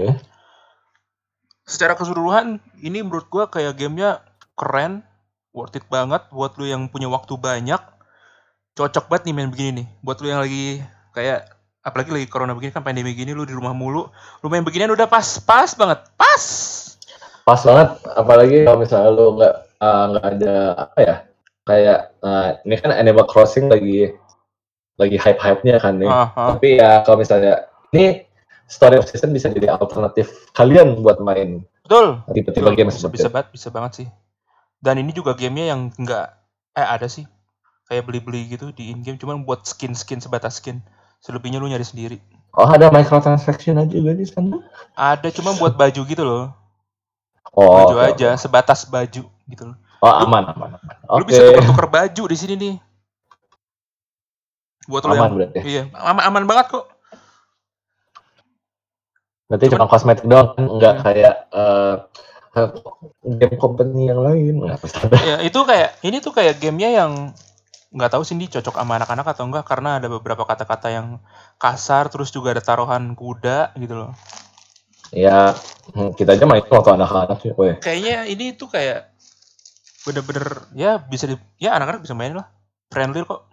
[1.69, 4.25] secara keseluruhan ini menurut gua kayak gamenya
[4.57, 5.05] keren
[5.53, 7.79] worth it banget buat lu yang punya waktu banyak
[8.73, 10.81] cocok banget nih main begini nih buat lu yang lagi
[11.13, 11.45] kayak
[11.85, 14.09] apalagi lagi corona begini kan pandemi gini lu di rumah mulu
[14.41, 16.45] lu main beginian udah pas pas banget pas
[17.49, 21.15] Pas banget, apalagi kalau misalnya lu nggak eh, nggak ada apa ya,
[21.69, 24.09] kayak eh, ini kan Animal Crossing lagi
[24.97, 26.09] lagi hype-hype-nya kan nih.
[26.09, 26.49] Ah, ah.
[26.57, 28.25] Tapi ya kalau misalnya ini
[28.65, 32.21] story of season bisa jadi alternatif kalian buat main Betul.
[32.29, 34.09] Betul, game bisa, bisa banget, bisa banget sih.
[34.77, 36.37] Dan ini juga gamenya yang enggak
[36.77, 37.25] eh ada sih
[37.89, 40.85] kayak beli-beli gitu di in game cuman buat skin-skin sebatas skin.
[41.25, 42.21] Selebihnya lu nyari sendiri.
[42.53, 44.61] Oh ada microtransaction aja juga di sana.
[44.93, 46.53] Ada cuma buat baju gitu loh.
[47.57, 49.77] Oh, baju oke, aja, sebatas baju gitu loh.
[49.99, 50.95] Oh aman aman aman.
[51.11, 51.33] Lu Oke.
[51.33, 52.75] bisa tuker-tuker baju di sini nih.
[54.89, 55.59] Buat Aman yang berarti.
[55.69, 56.87] iya, aman, aman banget kok.
[59.49, 61.05] Berarti cuma kosmetik doang kan nggak Hmm.
[61.05, 61.95] kayak eh,
[62.55, 62.69] eh,
[63.37, 64.55] game company yang lain.
[65.29, 67.13] Ya, itu kayak ini tuh kayak gamenya yang
[67.89, 71.21] nggak tahu sih ini cocok sama anak-anak atau enggak karena ada beberapa kata-kata yang
[71.57, 74.13] kasar terus juga ada taruhan kuda gitu loh.
[75.09, 75.57] Ya
[76.15, 77.53] kita aja main waktu anak-anak sih.
[77.81, 79.17] Kayaknya ini tuh kayak
[80.07, 82.47] bener-bener ya bisa di, ya anak-anak bisa main lah.
[82.93, 83.49] Friendly kok.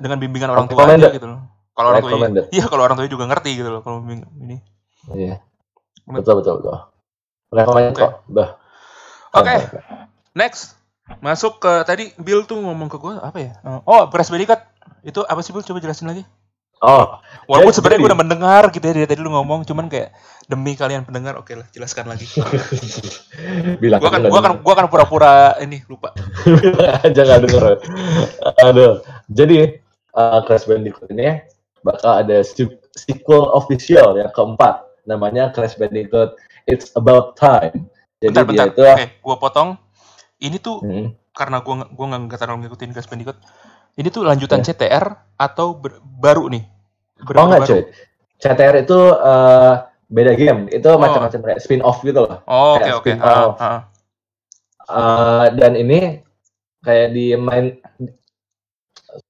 [0.00, 1.40] Dengan bimbingan orang tua aja gitu loh.
[1.74, 2.18] Kalau orang tua
[2.54, 4.56] iya kalau orang tua juga ngerti gitu loh kalau bimbing ini.
[5.12, 5.42] Iya.
[6.08, 6.76] Betul betul betul.
[7.54, 7.82] Oke.
[7.94, 8.12] kok.
[8.30, 8.58] Bah.
[9.34, 9.54] Oke.
[10.34, 10.78] Next.
[11.20, 13.52] Masuk ke tadi Bill tuh ngomong ke gue apa ya?
[13.84, 14.60] Oh, Crash Bandicoot.
[15.04, 15.66] Itu apa sih Bill?
[15.66, 16.24] Coba jelasin lagi.
[16.80, 20.16] Oh, Walaupun Jadi- sebenarnya gue udah mendengar gitu ya dari tadi lu ngomong, cuman kayak
[20.48, 22.24] demi kalian pendengar, oke lah, jelaskan lagi.
[23.82, 26.12] bilang Gua kan aja gua kan gua kan pura-pura ini lupa.
[27.04, 27.64] nggak denger.
[28.64, 29.04] Aduh.
[29.28, 29.76] Jadi
[30.10, 31.40] eh, Crash Bandicoot ini
[31.84, 34.80] bakal ada se- sequel official yang keempat.
[35.04, 37.88] Namanya Crash Bandicoot It's About Time.
[38.20, 38.66] Jadi Bentar bentar.
[38.66, 39.68] dia itu Oke, gua potong.
[40.40, 41.12] Ini tuh Hmm.
[41.32, 42.20] karena gua nggak- gua nggak
[42.64, 43.36] ngikutin Crash Bandicoot.
[43.94, 44.70] Ini tuh lanjutan Ya.
[44.70, 46.62] CTR atau ber- baru nih?
[46.62, 47.70] Oh Bener-bener enggak baru?
[47.70, 47.82] cuy.
[48.36, 49.72] CTR itu eh,
[50.06, 50.60] beda game.
[50.68, 52.42] Itu macam-macam kayak spin off gitu loh.
[52.44, 53.10] Oh, oke oke.
[53.14, 53.54] spin-off.
[53.56, 53.80] Ah, ah.
[54.84, 56.20] Eh, dan ini
[56.80, 57.80] kayak di main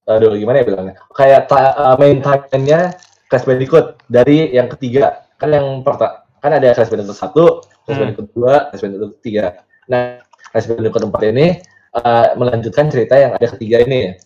[0.05, 2.79] aduh gimana ya bilangnya kayak eh, main timeline-nya
[3.25, 7.45] Crash Bandicoot dari yang ketiga kan yang pertama kan ada Crash Bandicoot satu
[7.85, 8.01] Crash Hmm.
[8.03, 11.47] Bandicoot dua Crash Bandicoot tiga nah Crash Bandicoot empat ini
[11.93, 14.17] eh, melanjutkan cerita yang ada ketiga ini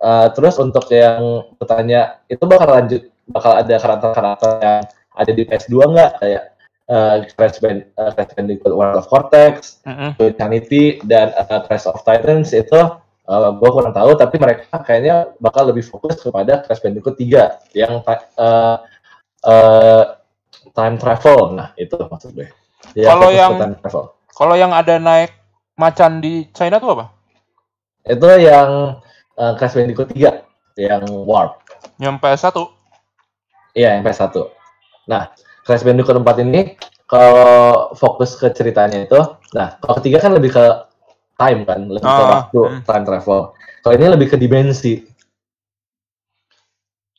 [0.00, 4.80] Eh, terus untuk yang bertanya itu bakal lanjut bakal ada karakter-karakter yang
[5.12, 6.44] ada di PS2 nggak kayak
[6.88, 10.16] eh, Crash, Band, eh, Crash Bandicoot World of Cortex Mm-mm.
[10.16, 12.80] Eternity dan uh, Crash of Titans itu
[13.28, 18.00] uh, gue kurang tahu tapi mereka kayaknya bakal lebih fokus kepada Crash Bandicoot 3 yang
[18.00, 18.80] uh,
[19.44, 20.04] uh,
[20.72, 21.60] time travel.
[21.60, 22.48] Nah, itu maksud gue.
[22.96, 23.76] Kalau yang-.
[24.32, 25.36] Kalau yang ada naik
[25.76, 27.12] macan di China tuh apa?
[28.08, 28.96] Itu yang
[29.40, 30.44] uh, Crash Bandicoot 3
[30.76, 31.64] yang Warp.
[31.96, 32.56] Yang PS1.
[33.72, 34.36] Iya, yang PS1.
[35.08, 35.32] Nah,
[35.64, 36.76] Crash Bandicoot 4 ini
[37.08, 39.18] kalau fokus ke ceritanya itu,
[39.56, 40.64] nah, kalau ketiga kan lebih ke
[41.40, 42.80] time kan, lebih ke Ah, waktu, hmm.
[42.84, 43.40] time travel.
[43.80, 45.02] Kalau ini lebih ke dimensi.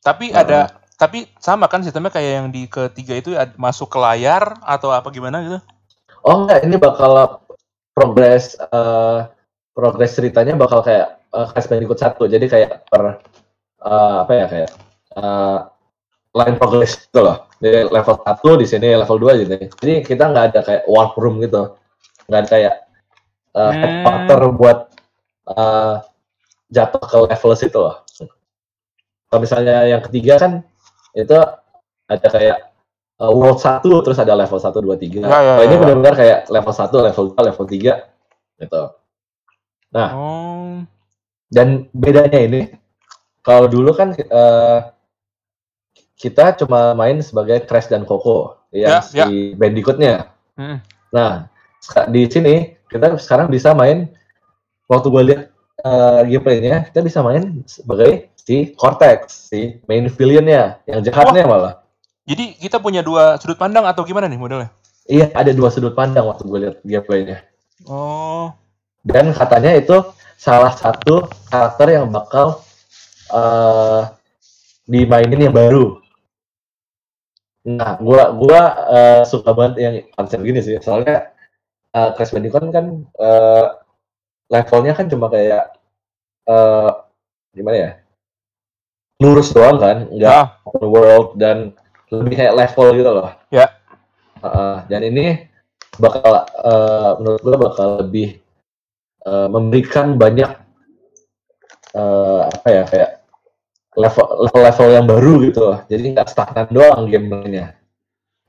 [0.01, 0.45] Tapi Ah.
[0.45, 0.59] ada
[1.01, 5.41] tapi sama kan sistemnya kayak yang di ketiga itu masuk ke layar atau apa gimana
[5.41, 5.57] gitu?
[6.21, 7.41] Oh enggak, ini bakal
[7.97, 9.19] progres eh,
[9.71, 12.15] progres ceritanya bakal kayak uh, Crash Bandicoot 1.
[12.27, 13.01] Jadi kayak per
[13.81, 14.69] eh, apa ya kayak
[15.17, 15.57] eh,
[16.31, 17.49] line progress gitu loh.
[17.61, 19.53] Jadi level 1 di sini level 2 gitu.
[19.81, 21.75] Jadi kita nggak ada kayak warp room gitu.
[22.29, 22.73] Nggak ada kayak
[23.51, 23.79] uh, Hmm.
[23.83, 24.77] headquarter buat
[25.51, 25.95] eh,
[26.71, 27.95] jatuh ke level situ loh.
[29.27, 30.51] Kalau misalnya yang ketiga kan
[31.15, 31.35] itu
[32.07, 32.71] ada kayak
[33.19, 35.23] uh, world 1 terus ada level 1 2 3.
[35.23, 38.81] Ya, ya, ini ya, benar-benar kayak level 1, level 2, level 3 gitu.
[39.91, 40.87] Nah, Oh.
[41.51, 42.61] dan bedanya ini
[43.43, 44.79] kalau dulu kan eh,
[46.15, 50.31] kita cuma main sebagai Crash dan Coco Ya, yang si Bandicoot-nya.
[50.55, 50.79] Hmm.
[51.11, 51.51] Nah,
[52.07, 54.07] di sini kita sekarang bisa main
[54.87, 55.41] waktu gue lihat
[55.83, 61.73] eh, gameplaynya kita bisa main sebagai si Cortex, si main villain-nya, yang jahatnya malah.
[62.23, 64.69] Jadi kita punya dua sudut pandang atau gimana nih modelnya?
[65.09, 67.43] Iya, ada dua sudut pandang waktu gue lihat gameplaynya.
[67.89, 68.55] Oh.
[69.01, 69.97] Dan katanya itu
[70.37, 72.61] salah satu karakter yang bakal
[73.33, 74.01] eh
[74.89, 76.01] dimainin yang baru.
[77.61, 78.61] Nah, gua gua
[78.97, 80.77] eh, suka banget yang konsep gini sih.
[80.81, 81.29] Soalnya
[81.93, 83.65] eh, Crash Bandicoot kan eh,
[84.51, 85.63] levelnya kan cuma kayak
[86.49, 86.91] eh
[87.55, 87.91] gimana ya?
[89.21, 91.77] Lurus doang kan, nggak Ah, open world dan
[92.09, 93.29] lebih kayak level gitu loh.
[93.53, 93.69] Ya.
[94.41, 95.25] Heeh, dan ini
[96.01, 98.40] bakal eh, menurut gue bakal lebih
[99.25, 100.51] eh, memberikan banyak
[101.95, 103.11] eh, apa ya kayak
[103.99, 105.77] level level level yang baru gitu loh.
[105.91, 107.75] Jadi nggak stagnan doang gameplaynya.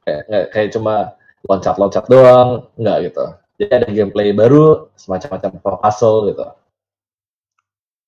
[0.07, 1.15] Kayak kayak cuma
[1.47, 3.27] loncat-loncat doang, nggak gitu.
[3.59, 6.47] Jadi ada gameplay baru, semacam-macam puzzle gitu.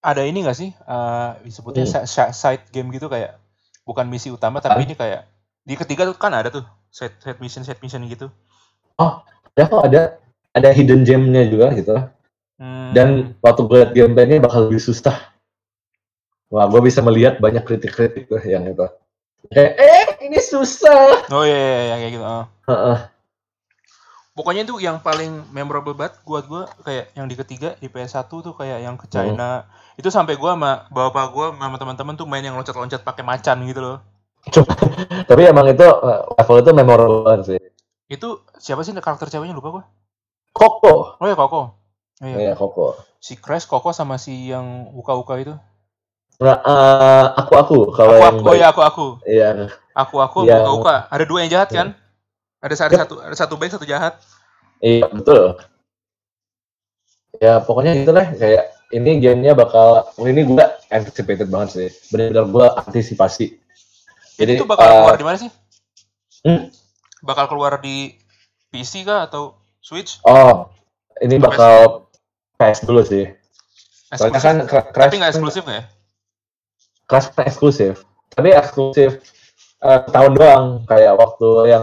[0.05, 0.69] ada ini nggak sih?
[0.69, 2.05] eh disebutnya Hmm.
[2.05, 3.41] si- si- side game gitu kayak
[3.89, 4.87] bukan misi utama tapi Ah.
[4.87, 5.23] ini kayak
[5.65, 6.61] Di ketiga tuh kan ada tuh
[6.93, 8.29] set set mission set mission gitu.
[9.57, 10.21] Ya kok ada
[10.53, 11.97] ada hidden gem-nya juga gitu.
[12.55, 12.91] Hmm.
[12.95, 13.09] Dan
[13.43, 15.35] waktu gue liat gameplaynya bakal lebih susah.
[16.53, 18.87] Wah, gue bisa melihat banyak kritik-kritik tuh yang itu.
[19.51, 21.29] Kayak, eh ini susah.
[21.29, 22.25] oh iya, iya, iya kayak gitu.
[22.25, 22.45] ah.
[22.71, 22.99] Heeh.
[24.35, 28.51] Pokoknya itu yang paling memorable banget buat gua kayak yang di ketiga di PS1 tuh
[28.51, 29.15] kayak yang ke Hmm.
[29.15, 29.51] China.
[29.95, 33.79] Itu sampai gua sama bapak gua sama teman-teman tuh main yang loncat-loncat pakai macan gitu
[33.79, 33.99] loh.
[35.31, 37.61] Tapi emang itu eh, level itu memorable banget sih.
[38.11, 39.85] Itu siapa sih karakter ceweknya lupa gua.
[40.51, 41.15] Koko.
[41.23, 41.84] Oh ya Koko.
[42.23, 42.37] Oh, iya.
[42.39, 42.95] Iya, Koko.
[43.19, 45.55] Si Crash, Koko sama si yang uka-uka itu.
[46.39, 49.07] Nah, eh, aku aku kalau Aku, yang aku, oh ya aku, aku.
[49.27, 49.49] Iya,
[49.95, 50.97] Aku, aku, Yang- uka-uka.
[51.11, 51.89] Ada dua yang jahat kan?
[52.63, 53.01] Ada ada Yep.
[53.07, 54.19] satu, ada satu baik, satu jahat.
[54.83, 55.57] iya betul.
[57.41, 61.89] Ya pokoknya gitu lah kayak ini gamenya bakal ini gue anticipated banget sih.
[62.13, 63.47] Benar-benar gue antisipasi.
[64.39, 65.51] Jadi itu bakal eh, keluar di mana sih?
[66.47, 66.69] hmm?
[67.23, 68.19] Bakal keluar di
[68.71, 70.19] PC kah atau Switch?
[70.27, 70.69] oh
[71.23, 72.07] ini bakal
[72.59, 73.31] PS dulu sih.
[74.15, 74.47] Soalnya Eksklusif?
[74.47, 75.85] kan Cra- Crash Tapi nggak eksklusif nggak ya?
[77.07, 77.95] Crash kan eksklusif.
[78.35, 79.11] Tapi eksklusif
[79.83, 81.83] eh, tahun doang kayak waktu yang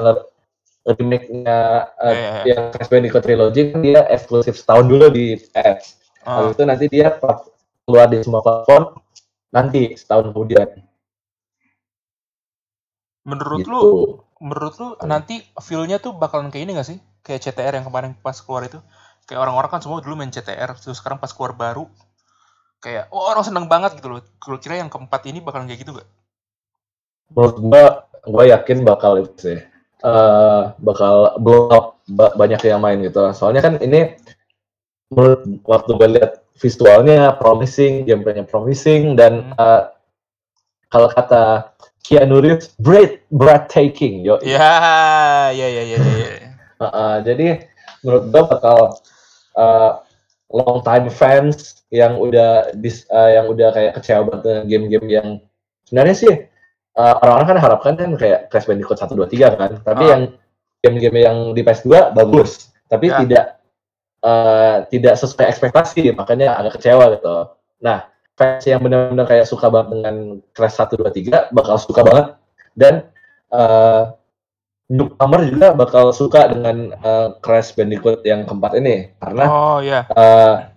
[0.81, 1.59] remake-nya
[2.01, 2.41] eh, Iya, iya, iya.
[2.55, 5.99] yang Crash Bandicoot Trilogy kan dia eksklusif setahun dulu di PS.
[6.25, 6.43] Ah.
[6.43, 7.07] Habis itu nanti dia
[7.85, 8.95] keluar di semua platform
[9.51, 10.67] nanti setahun kemudian.
[13.21, 13.69] Menurut gitu.
[13.69, 13.81] lu,
[14.41, 16.97] menurut lu nanti feel-nya tuh bakalan kayak ini gak sih?
[17.21, 18.81] Kayak CTR yang kemarin pas keluar itu.
[19.29, 21.85] Kayak orang-orang kan semua dulu main CTR, terus sekarang pas keluar baru
[22.81, 24.19] kayak oh orang seneng banget gitu loh.
[24.41, 26.09] Kalau kira yang keempat ini bakalan kayak gitu gak?
[27.31, 27.85] Menurut gua,
[28.25, 29.59] gua yakin bakal itu sih.
[30.01, 33.21] Eh, bakal blow up ba- banyak yang main gitu.
[33.37, 34.17] Soalnya kan ini
[35.13, 39.83] menurut waktu gue lihat visualnya promising, gameplaynya promising dan eh,
[40.89, 44.41] kalau kata Keanu Reeves, breath breathtaking, yo.
[44.41, 46.29] Ya, ya, ya, ya, ya.
[46.81, 47.17] ya.
[47.29, 47.70] Jadi
[48.01, 48.77] menurut gua bakal
[49.57, 50.01] uh,
[50.51, 55.27] long time fans yang udah dis, uh, yang udah kayak kecewa banget dengan game-game yang
[55.87, 56.33] sebenarnya sih
[56.95, 59.71] uh, orang-orang kan harapkan kan kayak Crash Bandicoot 1 2 3 kan.
[59.83, 60.09] Tapi Ah.
[60.15, 60.21] yang
[60.81, 63.21] game-game yang di PS2 bagus, tapi Ya.
[63.23, 63.45] tidak
[64.21, 67.57] uh, tidak sesuai ekspektasi, makanya agak kecewa gitu.
[67.81, 68.05] Nah,
[68.37, 70.15] fans yang benar-benar kayak suka banget dengan
[70.53, 72.25] Crash 1 2 3 bakal suka banget
[72.77, 72.93] dan
[73.51, 74.13] uh,
[74.91, 80.03] newcomer juga bakal suka dengan uh, Crash Bandicoot yang keempat ini karena Oh ya.
[80.11, 80.67] uh,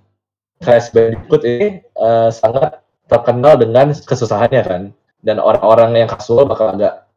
[0.63, 2.79] Crash Bandicoot ini uh, sangat
[3.11, 4.83] terkenal dengan kesusahannya kan
[5.27, 7.11] dan orang-orang yang casual bakal agak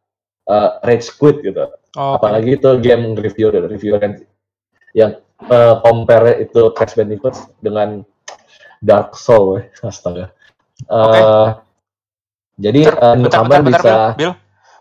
[0.50, 4.14] uh, rage quit gitu Oh, apalagi itu game review review yang
[4.92, 5.10] yang
[5.48, 8.02] uh, compare itu Crash Bandicoot dengan
[8.82, 10.34] Dark Soul astaga
[10.86, 11.20] Uh, Oke.
[12.54, 14.14] jadi Bentar, uh, newcomer bentar, bentar, bisa Bill.
[14.14, 14.32] Bill.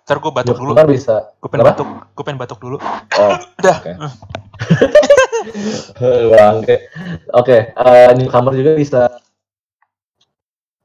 [0.08, 0.72] Bentar gue batuk dulu.
[0.72, 1.88] newcomer bisa Gue pengen batuk.
[2.16, 2.78] Gue pengen batuk dulu.
[2.80, 3.78] oh Udah.
[3.84, 3.92] Oke.
[6.32, 6.76] Bangke.
[7.36, 9.02] Oke, eh, newcomer juga bisa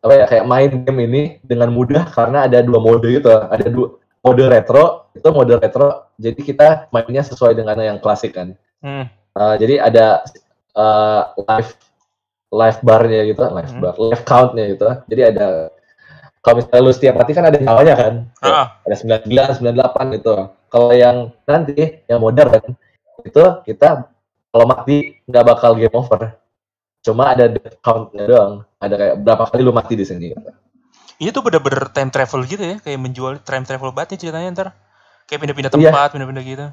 [0.03, 3.31] apa ya kayak main game ini dengan mudah karena ada dua mode gitu.
[3.31, 3.95] Ada dua
[4.27, 6.11] mode retro, itu mode retro.
[6.19, 8.59] Jadi kita mainnya sesuai dengan yang klasik kan.
[8.83, 9.07] Hmm.
[9.39, 10.27] Eh, jadi ada
[10.75, 11.71] eh, live
[12.51, 13.83] live barnya gitu, live Hmm.
[13.87, 14.91] bar, live countnya gitu.
[15.07, 15.71] Jadi ada
[16.43, 18.15] kalau misalnya lu setiap mati kan ada nyawanya kan.
[18.43, 20.35] Ah, Ada 99, 98 gitu.
[20.67, 22.75] Kalau yang nanti yang modern
[23.23, 24.11] itu kita
[24.51, 26.35] kalau mati nggak bakal game over.
[27.01, 27.47] Cuma ada
[27.79, 28.53] count-nya doang.
[28.77, 30.35] Ada kayak berapa kali lu mati di sini.
[30.35, 30.51] gitu.
[31.19, 34.69] ini tuh bener-bener time travel gitu ya, kayak menjual time travel banget nih ceritanya ntar.
[35.31, 35.79] Kayak pindah-pindah Iya.
[35.95, 36.67] tempat, pindah-pindah gitu.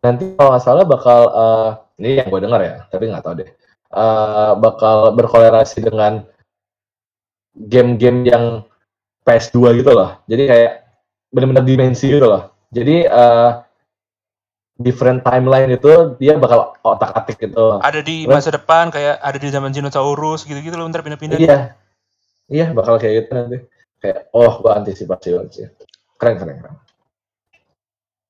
[0.00, 3.48] Nanti kalau nggak salah bakal eh, ini yang gue dengar ya, tapi nggak tahu deh.
[3.92, 6.24] Eh, bakal berkolerasi dengan
[7.56, 8.44] game-game yang
[9.24, 10.20] PS2 gitu loh.
[10.28, 10.72] Jadi kayak
[11.32, 12.52] benar-benar dimensi gitu loh.
[12.70, 13.50] Jadi eh,
[14.76, 17.80] different timeline itu dia bakal otak-atik gitu.
[17.80, 18.32] Ada di Terus?
[18.36, 21.40] masa depan, kayak ada di zaman dinosaurus gitu-gitu loh, ntar pindah-pindah.
[21.40, 21.72] Iya.
[22.46, 23.58] Iya, bakal kayak gitu nanti.
[23.98, 25.66] Kayak, oh, gua antisipasi banget sih.
[26.20, 26.76] Keren, keren, keren.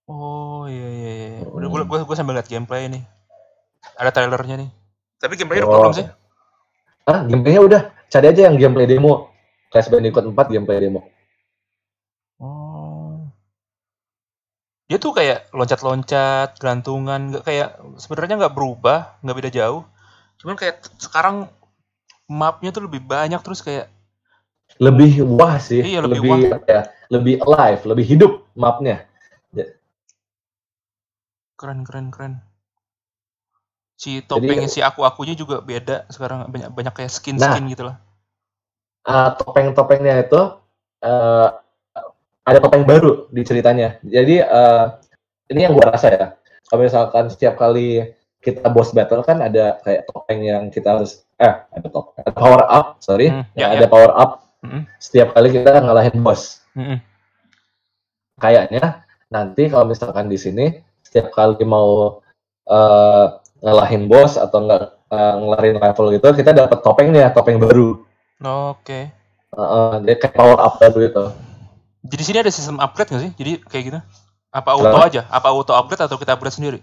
[0.07, 1.31] Oh iya iya iya.
[1.43, 1.51] Hmm.
[1.59, 3.03] Udah gue gue gue sambil lihat gameplay nih.
[3.99, 4.70] Ada trailernya nih.
[5.18, 5.74] Tapi gameplaynya udah Oh.
[5.74, 6.07] keluar belum sih?
[7.11, 7.83] Ah, gameplaynya udah.
[8.07, 9.34] Cari aja yang gameplay demo.
[9.70, 11.02] Crash Bandicoot 4 gameplay demo.
[12.38, 13.26] Oh.
[14.86, 19.82] Dia tuh kayak loncat-loncat, gelantungan, nggak kayak sebenarnya nggak berubah, nggak beda jauh.
[20.38, 21.50] Cuman kayak sekarang
[22.30, 23.90] mapnya tuh lebih banyak terus kayak
[24.82, 25.80] Lebih wah sih.
[25.80, 29.07] Iya, lebih apa ya, lebih alive, lebih hidup mapnya.
[31.57, 32.44] keren keren keren.
[33.97, 37.97] Si topengnya si aku-akunya juga beda sekarang banyak banyak kayak skin-skin gitu lah.
[39.09, 40.40] Ah, topeng-topengnya itu
[41.01, 41.49] eh
[42.47, 43.97] ada topeng baru di ceritanya.
[44.05, 44.84] Jadi eh,
[45.49, 46.26] ini yang gua rasa ya.
[46.68, 48.12] Kalau misalkan setiap kali
[48.44, 52.62] kita boss battle kan ada kayak topeng yang kita harus eh ada topeng, ada power
[52.68, 54.86] up, sorry, Hmm, yang ya, ada power up Mm-mm.
[55.01, 56.62] setiap kali kita ngalahin bos.
[56.76, 57.01] Mm-mm.
[58.38, 62.20] Kayaknya nanti kalau misalkan di sini setiap kali mau
[62.68, 63.26] eh,
[63.61, 64.82] ngalahin bos atau nggak
[65.12, 68.02] eh, ngelarin level gitu, kita dapat topengnya, topeng baru.
[68.42, 69.11] Oke.
[69.57, 71.24] Heeh, dia kayak power up baru gitu.
[72.07, 73.32] Jadi sini ada sistem upgrade nggak sih?
[73.34, 74.00] Jadi kayak gitu?
[74.52, 75.22] Apa auto aja?
[75.32, 76.78] Apa auto upgrade atau kita upgrade sendiri?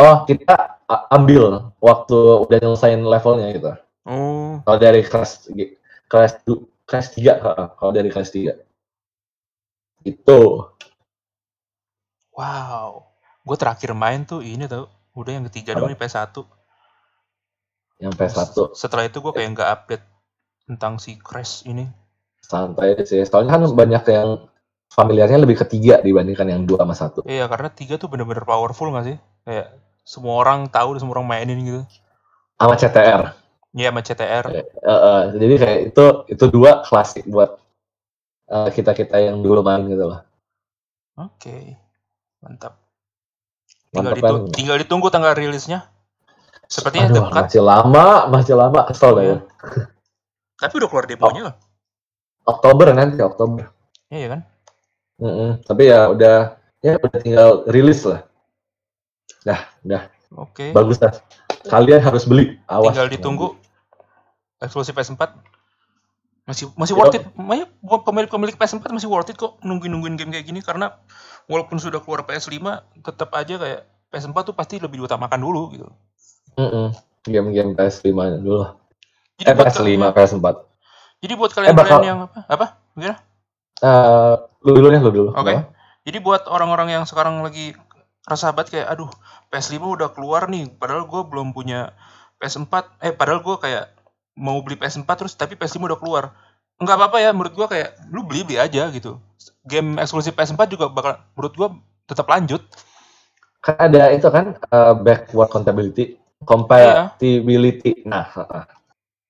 [0.00, 0.80] Oh, kita
[1.12, 2.16] ambil waktu
[2.48, 3.70] udah nyelesain levelnya gitu.
[4.08, 5.52] Oh, Kalau dari kelas
[6.08, 6.32] kelas
[6.88, 8.56] kelas 3, heeh, kalau dari kelas 3.
[10.02, 10.66] Itu.
[12.34, 13.06] wow.
[13.42, 14.90] Gue terakhir main tuh ini tau.
[15.12, 16.32] Udah yang ketiga dong ini PS1.
[18.02, 20.04] Yang PS1 Setelah itu gue kayak nggak update
[20.66, 21.86] tentang si Crash ini.
[22.42, 23.22] santai sih.
[23.22, 24.50] Soalnya kan banyak yang
[24.90, 27.24] familiarnya lebih ketiga dibandingkan yang 2 sama 1.
[27.24, 29.16] Iya, karena tiga tuh bener-bener powerful nggak sih?
[29.46, 31.80] Kayak semua orang tahu, semua orang mainin gitu.
[32.58, 33.22] Sama CTR.
[33.72, 34.44] Iya, sama CTR.
[34.52, 37.56] Eh, eh, jadi kayak itu itu dua klasik buat
[38.52, 40.20] kita kita yang dulu main gitu loh.
[41.16, 41.80] Oke,
[42.44, 42.81] mantap.
[43.92, 44.54] Tinggal, ditu- kan?
[44.56, 45.84] tinggal ditunggu tanggal rilisnya.
[46.64, 49.36] Sepertinya Aduh, dekat, masih lama, masih lama kesel dah ya.
[50.56, 51.54] tapi udah keluar demonya loh.
[52.48, 53.68] Oktober nanti Oktober.
[54.08, 54.40] Iya kan?
[55.20, 55.50] Mm-mm.
[55.68, 56.36] Tapi ya udah
[56.80, 58.24] ya udah tinggal rilis lah.
[59.44, 60.08] Dah, udah
[60.40, 60.72] Oke.
[60.72, 61.12] bagus dah.
[61.68, 62.56] Kalian harus beli.
[62.64, 62.96] Awas.
[62.96, 63.46] Tinggal ditunggu
[64.58, 65.51] eksklusif PS4.
[66.42, 67.24] Masih masih worth it.
[67.80, 70.98] Buat pemilik-pemilik PS4 masih worth it kok nungguin-nungguin game kayak gini karena
[71.46, 72.58] walaupun sudah keluar PS5
[73.02, 73.80] tetap aja kayak
[74.10, 75.86] PS4 tuh pasti lebih diutamakan dulu gitu.
[76.58, 76.92] Mm-mm.
[77.22, 78.10] Game-game PS5
[78.42, 78.66] dulu.
[79.38, 80.46] Jadi Eh buat PS5, kalian, PS4.
[81.22, 82.38] jadi buat kalian, bakal- kalian yang apa?
[82.50, 82.66] Apa?
[82.98, 83.16] Gimana?
[83.82, 85.30] Eh, lu dulu nih, lu dulu.
[85.34, 85.54] Oke.
[85.54, 85.70] Apa?
[86.02, 87.78] Jadi buat orang-orang yang sekarang lagi
[88.22, 89.10] rasa banget kayak aduh
[89.50, 91.90] PS5 udah keluar nih padahal gue belum punya
[92.38, 93.90] PS4 eh padahal gue kayak
[94.36, 96.24] mau beli PS4 terus tapi PS5 udah keluar
[96.80, 99.20] nggak apa-apa ya menurut gue kayak lu beli beli aja gitu
[99.68, 101.68] game eksklusif PS4 juga bakal menurut gue
[102.10, 102.64] tetap lanjut
[103.62, 108.02] Kan ada itu kan eh, backward compatibility, compatibility.
[108.02, 108.64] Nah, heeh.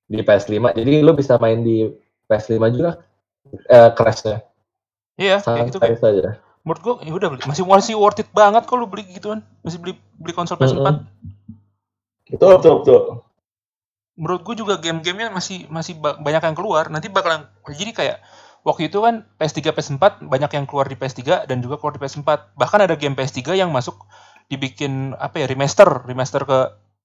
[0.09, 0.73] di PS5.
[0.73, 1.85] Jadi lu bisa main di
[2.33, 3.05] PS5 juga
[3.69, 4.41] eh crash-nya.
[5.21, 6.41] iya kayak gitu kayak saja.
[6.65, 9.93] menurut gue ya udah beli masih masih worth it banget kalau beli gituan masih beli
[10.17, 11.05] beli konsol PS4 Mm-mm.
[12.33, 13.03] Betul, betul, betul.
[14.17, 18.17] Menurut gue juga game-gamenya masih masih ba- banyak yang keluar nanti bakalan jadi kayak
[18.63, 22.55] waktu itu kan PS3 PS4 banyak yang keluar di PS3 dan juga keluar di PS4
[22.55, 24.05] bahkan ada game PS3 yang masuk
[24.53, 26.59] dibikin apa ya remaster remaster ke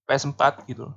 [0.05, 0.91] PS4 gitu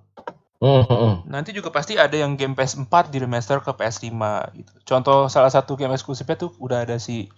[0.60, 1.14] Mm, mm, mm.
[1.32, 4.12] nanti juga pasti ada yang game PS4 di remaster ke PS5
[4.52, 7.32] gitu contoh salah satu game eksklusifnya tuh udah ada si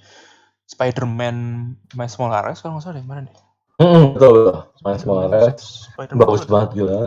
[0.67, 1.37] Spider-Man
[1.95, 3.37] Miles Morales kalau nggak salah deh mana deh
[3.79, 4.57] Mm, betul, betul.
[4.85, 5.63] Miles Morales.
[6.15, 7.01] Bagus banget gila.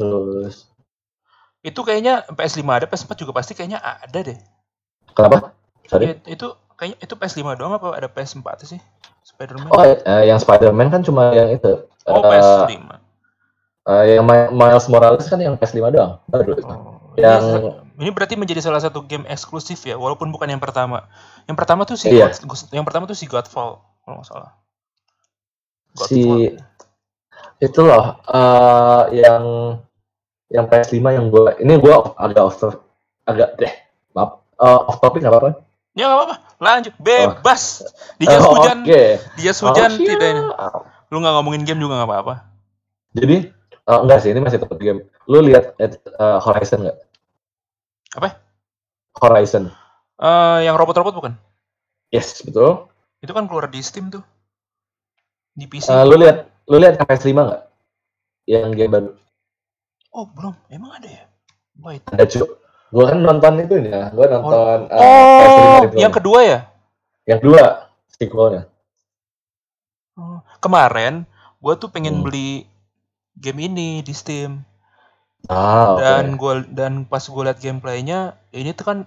[0.00, 0.64] Terus
[1.60, 4.38] itu kayaknya PS5 ada PS4 juga pasti kayaknya ada deh
[5.12, 5.52] kenapa?
[5.84, 6.16] Sorry.
[6.16, 8.80] It- itu kayaknya itu PS5 doang apa ada PS4 sih?
[9.20, 9.68] Spider-Man.
[9.68, 11.84] Oh, eh, yang Spider-Man kan cuma yang itu.
[12.08, 12.72] Oh, Eh, PS5.
[13.84, 16.16] eh, yang Mi- Miles Morales kan yang PS5 doang.
[16.24, 16.56] Baru.
[16.64, 21.04] Oh, yang- ini, ini berarti menjadi salah satu game eksklusif ya, walaupun bukan yang pertama.
[21.44, 22.32] Yang pertama tuh si Iya.
[22.40, 24.56] God- yang pertama tuh si Godfall kalau nggak salah.
[26.08, 26.64] Si Godfall.
[27.60, 29.44] itu loh eh, yang
[30.50, 32.58] yang PS5 yang gua ini gua agak off
[33.24, 33.72] agak deh
[34.12, 35.50] maaf eh, off topic nggak apa-apa.
[35.94, 37.82] Ya nggak apa-apa, lanjut bebas.
[38.14, 39.18] Di jas Oh, hujan, Oke.
[39.34, 40.42] di jas hujan Oh, tidak ini.
[41.10, 42.34] Lu nggak ngomongin game juga nggak apa-apa.
[43.18, 43.50] Jadi
[43.90, 45.02] eh, enggak sih ini masih tetap game.
[45.26, 45.90] Lu lihat eh,
[46.42, 46.98] Horizon nggak?
[48.22, 48.28] Apa?
[49.18, 49.70] Horizon.
[50.20, 51.32] Eh, yang robot-robot bukan?
[52.14, 52.90] Yes, betul.
[53.22, 54.22] Itu kan keluar di Steam tuh.
[55.54, 55.90] Di PC.
[55.90, 57.62] Eh, lu lihat lu lihat yang PS5 nggak?
[58.46, 59.10] Yang game baru.
[60.10, 60.54] Oh, belum.
[60.68, 61.24] Emang ada ya?
[61.78, 62.02] Wait.
[62.04, 62.44] Ada cu.
[62.90, 64.10] Gua kan nonton itu ini ya.
[64.10, 66.10] Gua nonton eh, Oh, PS5 yang review-nya.
[66.10, 66.58] kedua ya?
[67.24, 67.64] Yang dua
[68.10, 68.62] sequelnya.
[70.14, 71.24] Oh, Kemarin
[71.56, 72.24] gue tuh pengen Hmm.
[72.24, 72.64] beli
[73.34, 74.64] game ini di Steam
[75.42, 78.18] Ah, dan gua dan pas gue liat gameplaynya
[78.50, 78.98] ini tuh kan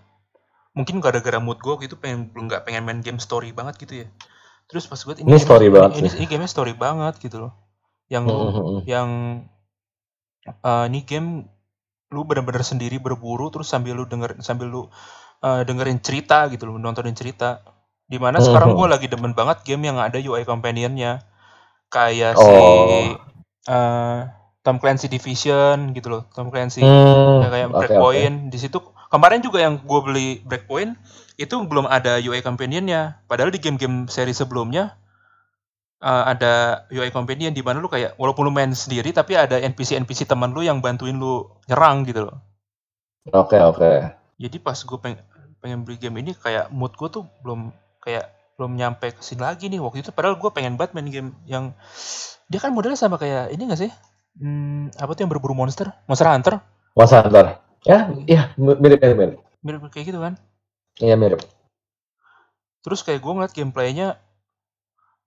[0.72, 4.08] mungkin gara-gara mood gue gitu pengen belum nggak pengen main game story banget gitu ya.
[4.66, 6.18] Terus pas gue Ini game- story banget ini, sih.
[6.18, 7.54] ini gamenya story banget gitu loh.
[8.08, 8.80] Yang hmm, hmm.
[8.86, 9.10] yang
[10.48, 11.30] eh, ini game
[12.14, 14.82] lu bener-bener sendiri berburu terus sambil lu denger sambil lu
[15.44, 17.64] eh, dengerin cerita gitu loh nontonin cerita.
[18.08, 18.78] Di mana Hmm, sekarang hmm.
[18.78, 21.24] gue lagi demen banget game yang ada UI companionnya.
[21.94, 23.18] Kayak si Oh.
[23.68, 24.20] eh
[24.64, 26.84] Tom Clancy Division gitu loh Tom Clancy.
[26.84, 28.36] Hmm, ya kayak oke, Breakpoint.
[28.52, 28.80] Di situ
[29.12, 30.96] kemarin juga yang gue beli Breakpoint
[31.36, 33.24] itu belum ada UI companionnya.
[33.28, 34.96] Padahal di game-game seri sebelumnya
[36.04, 36.54] eh, ada
[36.92, 40.52] UI companion di mana lu kayak walaupun lu main sendiri tapi ada NPC NPC teman
[40.52, 42.38] lu yang bantuin lu nyerang gitu loh
[43.32, 43.92] Oke, oke.
[44.36, 45.24] jadi pas gue pengen
[45.64, 47.72] pengen beli game ini kayak mood gue tuh belum
[48.04, 48.28] kayak
[48.60, 51.72] belum nyampe ke sini lagi nih waktu itu padahal gue pengen banget main game yang
[52.52, 53.92] dia kan modelnya sama kayak ini gak sih
[54.44, 56.60] hmm, apa tuh yang berburu monster monster hunter
[56.94, 57.58] Mas Hunter.
[57.84, 59.38] Ya, iya, mirip, mirip, mirip.
[59.66, 60.38] mirip kayak gitu kan
[61.02, 61.42] Iya, mirip.
[62.84, 64.08] terus kayak gue ngeliat gameplaynya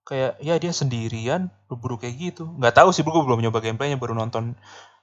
[0.08, 4.14] kayak ya dia sendirian berburu kayak gitu nggak tahu sih gue belum nyoba gameplaynya baru
[4.20, 4.44] nonton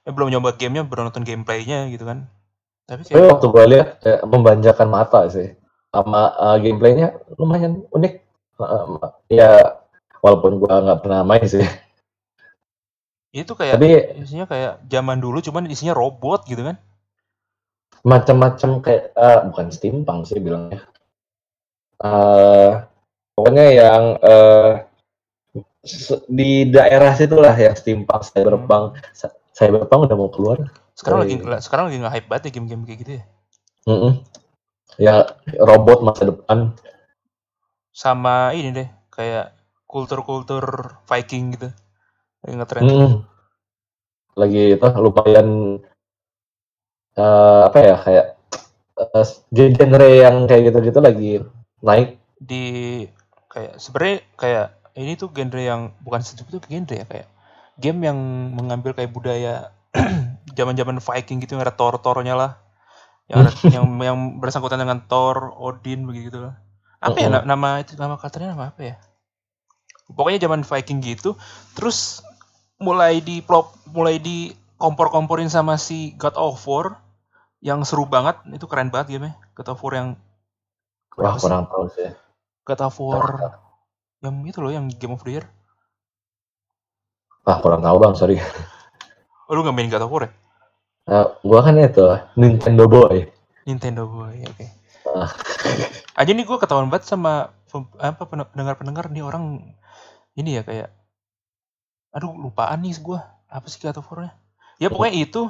[0.06, 2.18] eh, belum nyoba gamenya baru nonton gameplaynya gitu kan
[2.88, 5.48] tapi Tapi kayak waktu gue lihat kayak membanjakan mata sih.
[5.94, 8.12] Sama uh, gameplaynya lumayan unik.
[8.58, 8.98] Uh,
[9.30, 9.78] ya,
[10.22, 11.62] walaupun gua nggak pernah main sih.
[13.40, 13.88] itu kayak Tapi
[14.22, 16.76] isinya kayak zaman dulu cuman isinya robot gitu kan
[18.10, 20.80] macam-macam kayak eh, bukan steampunk sih bilangnya.
[22.04, 22.70] eh
[23.34, 24.93] pokoknya yang eh se-
[26.26, 28.98] di daerah situlah yang steampunk, cyberpunk.
[29.12, 30.58] Sa- Cyberpunk udah mau keluar.
[30.94, 33.24] sekarang Oh, lagi sekarang lagi nggak hype banget ya game-game kayak gitu ya
[33.86, 34.12] Mm-mm.
[34.94, 35.14] Ya
[35.58, 36.74] robot masa depan.
[37.90, 39.54] sama ini deh kayak
[39.86, 41.70] kultur-kultur Viking gitu
[42.42, 43.12] lagi ngetren Mm.
[44.34, 45.78] Lagi itu lumayan
[47.14, 48.26] eh apa ya kayak
[48.98, 51.32] eh, genre yang kayak gitu-gitu lagi
[51.78, 52.18] naik.
[52.34, 52.64] di
[53.46, 57.28] kayak sebenarnya kayak ini tuh genre yang bukan sebetulnya genre ya kayak
[57.78, 58.18] game yang
[58.54, 59.74] mengambil kayak budaya
[60.58, 62.52] zaman-zaman Viking gitu yang ada Thor-Thornya lah
[63.28, 66.60] yang ada, yang yang bersangkutan dengan Thor, Odin begitu lah.
[67.00, 67.40] Apa ya Mm-mm.
[67.40, 68.96] na- nama itu nama karakternya nama apa ya?
[70.12, 71.32] Pokoknya zaman Viking gitu,
[71.72, 72.20] terus
[72.76, 77.00] mulai di plop, mulai di kompor-komporin sama si God of War
[77.64, 80.08] yang seru banget, itu keren banget game God of War yang
[81.16, 82.12] Wah kurang tahu sih.
[82.68, 83.24] God of War
[84.24, 85.44] yang itu loh yang Game of the Year.
[87.44, 88.36] Ah kurang tahu bang sorry.
[89.44, 90.30] Oh, lu nggak main God of War ya?
[91.04, 92.00] Eh, gua kan itu
[92.40, 93.28] Nintendo boy.
[93.64, 94.66] Nintendo Boy, oke.
[95.08, 95.32] Ah.
[96.20, 97.48] Aja nih gue ketahuan banget sama
[97.96, 99.72] apa pen- pendengar-pendengar nih orang
[100.36, 100.92] ini ya kayak
[102.12, 103.16] aduh lupaan nih gue
[103.48, 104.36] apa sih God of War-nya?
[104.80, 105.42] Ya pokoknya itu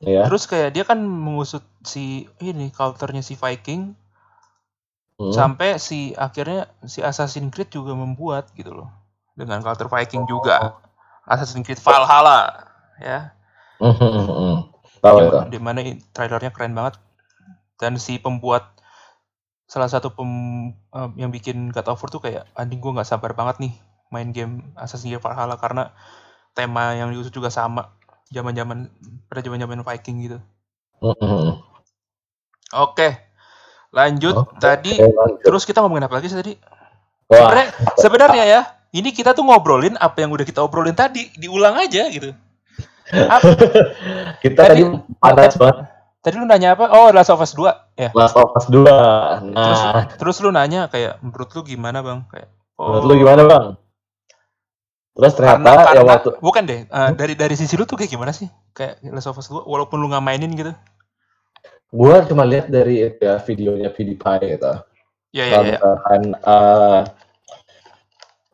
[0.00, 0.24] Ya.
[0.24, 3.92] terus kayak dia kan mengusut si ini culture-nya si Viking
[5.20, 5.36] Hmm.
[5.36, 8.88] sampai si akhirnya si Assassin's Creed juga membuat gitu loh
[9.36, 10.80] dengan culture Viking juga
[11.28, 12.64] Assassin's Creed Valhalla
[12.96, 13.36] ya
[13.80, 14.56] Hmm, hmm, hmm, hmm.
[15.00, 15.38] Tahu di, itu.
[15.56, 15.80] di mana
[16.12, 17.00] trailernya keren banget
[17.80, 18.76] dan si pembuat
[19.64, 20.28] salah satu pem
[20.92, 23.72] eh, yang bikin God of War tuh kayak anjing gue nggak sabar banget nih
[24.12, 25.96] main game Assassin's Creed Valhalla karena
[26.52, 27.96] tema yang diusut juga sama
[28.28, 28.92] zaman-zaman
[29.32, 30.38] pada zaman-zaman Viking gitu.
[31.00, 31.56] Hmm, hmm.
[32.76, 33.29] Oke,
[33.90, 35.42] lanjut Oke, tadi lanjut.
[35.42, 36.54] terus kita ngomongin apa lagi sih tadi?
[37.26, 37.66] Wah, Sebenarnya
[37.96, 38.60] sebenarnya ya
[38.90, 42.30] ini kita tuh ngobrolin apa yang udah kita obrolin tadi diulang aja gitu.
[43.10, 43.58] Apa-
[44.38, 45.76] kita tadi tadi- panas banget
[46.20, 46.92] tadi lu nanya apa?
[46.92, 47.64] Oh, Last of Us 2
[47.96, 48.12] ya.
[48.12, 48.84] Last of Us 2.
[49.50, 52.28] Terus, Nah, terus lu nanya kayak menurut lu gimana bang?
[52.28, 53.64] Kayak menurut lu gimana bang?
[55.10, 58.12] Terus ternyata Karena, ya karena waktu bukan deh eh, dari dari sisi lu tuh kayak
[58.12, 58.46] gimana sih?
[58.70, 60.76] Kayak Last of Us 2 walaupun lu nggak mainin gitu.
[61.90, 64.72] Gua cuma lihat dari itu ya videonya PewDiePie gitu.
[65.30, 65.70] Ya ya Kalau ya.
[65.74, 67.00] misalkan eh,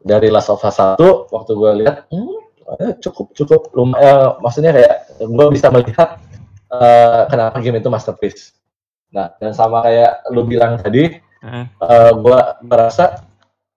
[0.07, 1.01] dari Last of Us 1
[1.33, 2.37] waktu gua lihat hmm,
[2.81, 4.95] eh, cukup cukup lumayan maksudnya kayak
[5.29, 6.17] gua bisa melihat
[6.73, 8.57] eh, kenapa game itu masterpiece.
[9.13, 11.69] Nah, dan sama kayak lu bilang tadi, Mm.
[11.69, 13.23] eh, gua merasa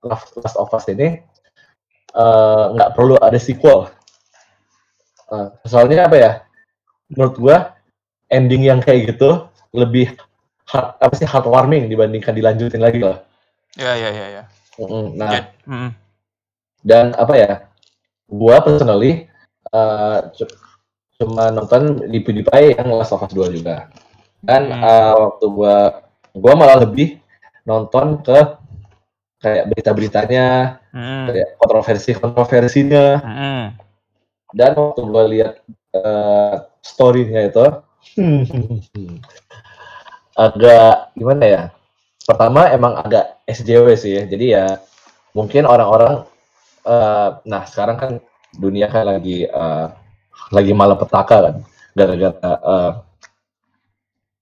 [0.01, 1.19] Last of Us ini
[2.15, 3.91] eh, nggak perlu ada sequel.
[5.29, 6.31] Eh, soalnya apa ya?
[7.11, 7.57] Menurut gua
[8.31, 10.13] ending yang kayak gitu lebih
[10.65, 13.21] heart- apa sih heartwarming dibandingkan dilanjutin lagi lah.
[13.77, 14.43] Ya ya ya ya.
[15.13, 15.89] Nah, Jad- mm.
[16.81, 17.53] dan apa ya?
[18.25, 19.25] Gua personally
[19.69, 20.55] eh, cu-
[21.19, 23.91] cuma nonton di PewDiePie yang Last of Us 2 juga.
[24.39, 24.81] Dan Hmm.
[24.81, 25.75] eh, waktu gua
[26.31, 27.19] gua malah lebih
[27.67, 28.39] nonton ke
[29.39, 31.25] kayak berita-beritanya, Mm.
[31.29, 33.05] kayak kontroversi-kontroversinya.
[33.21, 33.63] Mm.
[34.51, 35.53] Dan waktu gua lihat
[35.91, 37.65] eh, story-nya itu
[40.39, 41.63] agak gimana ya?
[42.23, 44.23] Pertama emang agak SJW sih ya.
[44.23, 44.65] Jadi ya
[45.35, 46.23] mungkin orang-orang
[46.87, 48.11] eh, nah sekarang kan
[48.55, 49.87] dunia kan lagi eh,
[50.55, 51.55] lagi malapetaka kan
[51.93, 52.91] gara-gara eh,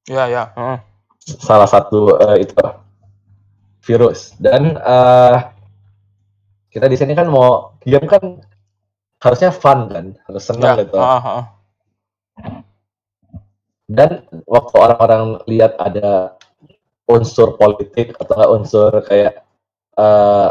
[0.07, 0.43] Ya ya.
[0.55, 0.77] Mm.
[1.43, 2.55] salah satu eh, itu
[3.83, 5.35] virus dan eh,
[6.71, 8.23] kita di sini kan mau game kan
[9.17, 10.97] harusnya fun kan, harus senang Ya, gitu.
[11.01, 11.56] ah.
[13.87, 16.35] Dan waktu orang-orang lihat ada
[17.07, 19.47] unsur politik atau unsur kayak
[19.97, 20.49] eh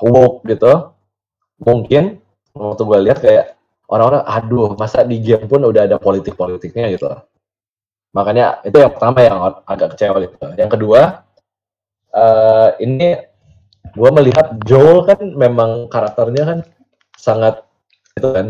[0.00, 0.90] woke gitu,
[1.60, 2.18] mungkin
[2.56, 3.46] waktu gue lihat kayak
[3.92, 7.12] orang-orang, aduh masa di game pun udah ada politik-politiknya gitu.
[8.16, 10.36] Makanya itu yang pertama yang agak kecewa gitu.
[10.56, 11.00] Yang kedua,
[12.16, 13.08] eh ini
[13.92, 16.58] gue melihat Joel kan memang karakternya kan
[17.20, 17.60] sangat
[18.16, 18.46] itu kan,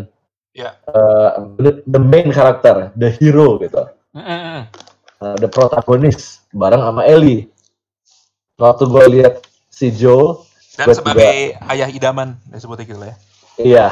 [0.55, 0.79] Ya.
[0.87, 3.83] eh, the- the main karakter, the hero gitu.
[4.13, 7.49] Uh, the protagonis bareng sama Ellie.
[8.61, 9.35] Waktu gue lihat
[9.73, 10.45] si Joel,
[10.77, 13.17] Dan sebagai ayah idaman, disebutnya gitu lah ya.
[13.61, 13.87] iya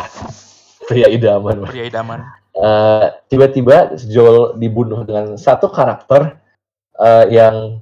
[0.88, 1.64] pria idaman.
[1.68, 2.24] Pria idaman.
[2.56, 6.36] Uh, tiba-tiba Joel dibunuh dengan satu karakter
[6.98, 7.80] uh, yang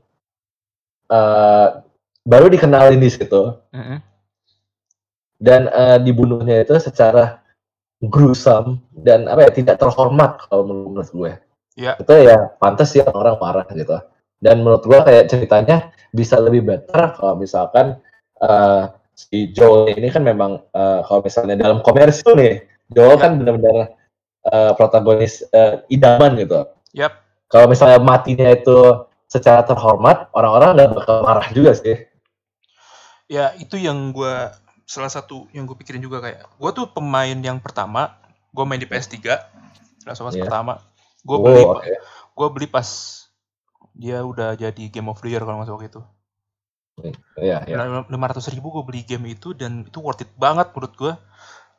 [1.11, 1.82] uh,
[2.22, 3.99] baru dikenalin di situ Mm, mm.
[5.41, 7.41] dan uh, dibunuhnya itu secara
[7.99, 11.32] gruesome dan apa ya tidak terhormat kalau menurut gue.
[11.79, 11.95] Ya.
[11.95, 13.95] Itu ya pantas sih orang marah gitu.
[14.43, 18.03] Dan menurut gue kayak ceritanya bisa lebih better kalau misalkan
[18.43, 23.22] uh, si Joel ini kan memang uh, kalau misalnya dalam komersil nih, Joel Ya.
[23.22, 23.95] kan benar-benar
[24.51, 26.66] uh, protagonis uh, idaman gitu.
[26.99, 27.14] Yap.
[27.47, 31.97] Kalau misalnya matinya itu secara terhormat, orang-orang nggak bakal marah juga sih.
[33.29, 34.35] Ya, itu yang gue
[34.89, 38.16] salah satu yang gue pikirin juga kayak gue tuh pemain yang pertama
[38.57, 39.20] gue main di PS3
[40.09, 40.49] Last of Us Iya.
[40.49, 40.81] pertama
[41.29, 41.93] gue Oh, beli oke.
[42.33, 42.89] gue beli pas
[43.93, 46.03] dia udah jadi Game of the Year kalau nggak salah waktu itu.
[47.39, 48.03] Iya, iya.
[48.11, 51.12] lima ratus ribu gue beli game itu dan itu worth it banget menurut gue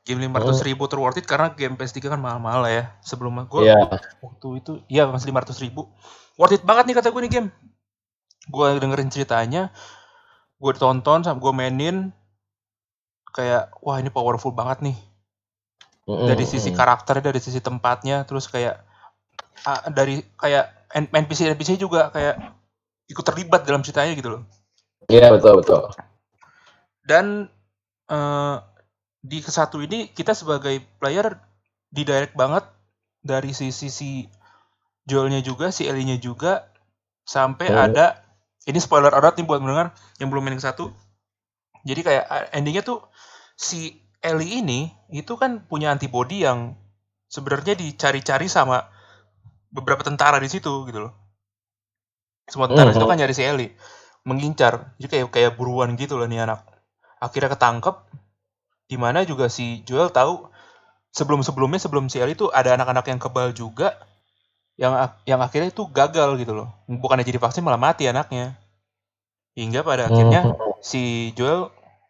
[0.08, 2.96] game lima ratus ribu ter worth it karena game PS3 kan mahal-mahal ya.
[3.04, 4.00] Sebelum gue Iya.
[4.24, 5.92] waktu itu iya masih lima ratus ribu.
[6.40, 7.50] Worth it banget nih kata gue nih game.
[8.48, 9.76] Gue dengerin ceritanya
[10.56, 12.16] gue tonton sama gue mainin.
[13.30, 14.98] Kayak wah ini powerful banget nih.
[16.08, 18.82] Dari sisi karakternya dari sisi tempatnya terus kayak
[19.66, 22.36] ah, dari kayak NPC NPC juga kayak
[23.10, 24.42] ikut terlibat dalam ceritanya gitu loh
[25.10, 25.82] Iya betul betul.
[27.04, 27.50] dan
[28.10, 28.56] eh,
[29.20, 31.36] di ke satu ini kita sebagai player
[31.92, 32.64] didirect banget
[33.20, 34.12] dari sisi si
[35.10, 36.70] Joelnya juga si Ellie-nya juga
[37.26, 37.92] sampai Hmm.
[37.92, 38.06] ada
[38.70, 39.92] ini spoiler alert nih buat mendengar
[40.22, 40.94] yang belum main ke satu
[41.84, 43.04] jadi kayak eh, endingnya tuh
[43.56, 46.76] si Ellie ini itu kan punya antibody yang
[47.32, 48.84] sebenarnya dicari-cari sama
[49.70, 51.14] beberapa tentara di situ gitu loh.
[52.50, 52.98] Semua tentara Mhm.
[52.98, 53.72] itu kan nyari si Ellie
[54.26, 54.98] mengincar.
[54.98, 56.66] Jadi kayak kayak buruan gitu loh nih anak.
[57.22, 57.96] Akhirnya ketangkep
[58.90, 60.50] di mana juga si Joel tahu
[61.14, 63.98] sebelum sebelumnya sebelum si Ellie itu ada anak-anak yang kebal juga
[64.80, 64.94] yang
[65.28, 66.68] yang akhirnya itu gagal gitu loh.
[66.90, 68.58] Bukannya jadi vaksin malah mati anaknya.
[69.60, 70.82] Hingga pada akhirnya Mhm.
[70.82, 71.70] si Joel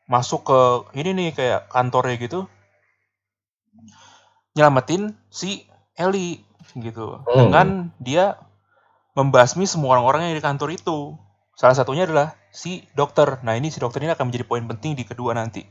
[0.10, 0.60] masuk ke
[1.00, 2.50] ini nih kayak kantornya gitu
[4.56, 6.42] nyelamatin si Ellie
[6.76, 7.22] gitu.
[7.24, 7.50] Hmm.
[7.50, 7.68] dengan
[7.98, 8.38] dia
[9.14, 11.18] membasmi semua orang-orang yang di kantor itu.
[11.58, 13.42] Salah satunya adalah si dokter.
[13.44, 15.66] Nah ini si dokter ini akan menjadi poin penting di kedua nanti.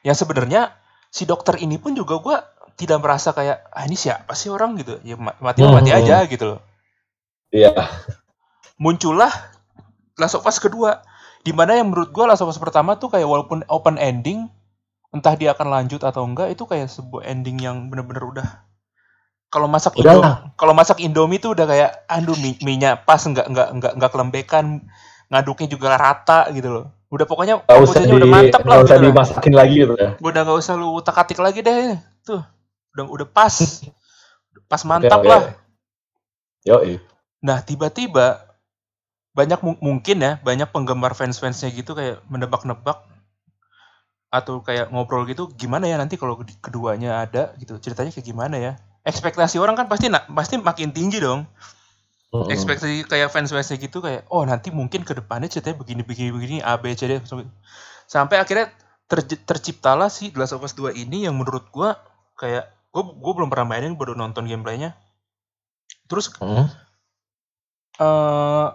[0.00, 0.72] Yang sebenarnya
[1.10, 2.36] si dokter ini pun juga gua
[2.76, 4.76] tidak merasa kayak ah ini siapa sih orang?
[4.80, 4.96] gitu.
[5.04, 6.00] Ya ma- mati mah mati Hmm.
[6.00, 6.60] aja gitu loh.
[7.52, 7.72] Iya.
[8.76, 9.32] muncullah
[10.16, 11.00] Last of Us kedua
[11.40, 14.48] di mana yang menurut gua Last of Us pertama tuh kayak walaupun open ending
[15.12, 18.48] entah dia akan lanjut atau enggak itu kayak sebuah ending yang bener-bener udah
[19.48, 20.34] kalau masak Udah Indo lah.
[20.58, 24.64] kalau masak Indomie tuh udah kayak aduh mie, nya pas nggak nggak nggak nggak kelembekan
[25.30, 29.02] ngaduknya juga rata gitu loh udah pokoknya Gak usah di, udah mantap lah usah gitu
[29.06, 29.10] lah.
[29.14, 30.10] dimasakin lagi gitu ya.
[30.18, 31.94] udah nggak usah lu utak atik lagi deh
[32.26, 32.42] tuh
[32.98, 33.54] udah udah pas
[34.66, 35.30] pas mantap Oke, oke.
[35.30, 35.42] lah
[36.66, 36.98] Yoi.
[37.46, 38.42] Nah, tiba-tiba
[39.38, 43.06] banyak mu- mungkin ya, banyak penggemar fans-fansnya gitu kayak menebak-nebak
[44.34, 48.56] atau kayak ngobrol gitu, gimana ya nanti kalau ked- keduanya ada gitu, ceritanya kayak gimana
[48.58, 48.72] ya?
[49.06, 51.46] Ekspektasi orang kan pasti pasti makin tinggi dong.
[52.34, 52.50] Mm-mm.
[52.50, 56.74] Ekspektasi kayak fans-fansnya gitu kayak, oh nanti mungkin ke depannya ceritanya begini begini begini A
[56.74, 57.22] B C D
[58.10, 58.74] sampai- akhirnya
[59.06, 61.94] terj- terciptalah si The Last of Us 2 ini yang menurut gua
[62.34, 64.98] kayak gua gua belum pernah mainin baru nonton gameplaynya.
[66.10, 66.66] Terus Mm.
[68.02, 68.66] eh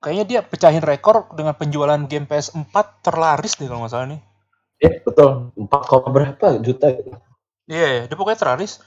[0.00, 4.20] kayaknya dia pecahin rekor dengan penjualan game PS4 terlaris deh kalau nggak salah nih.
[4.80, 5.52] Iya betul.
[5.52, 6.88] Empat koma berapa juta?
[6.88, 7.20] Iya,
[7.68, 8.80] yeah, dia pokoknya terlaris.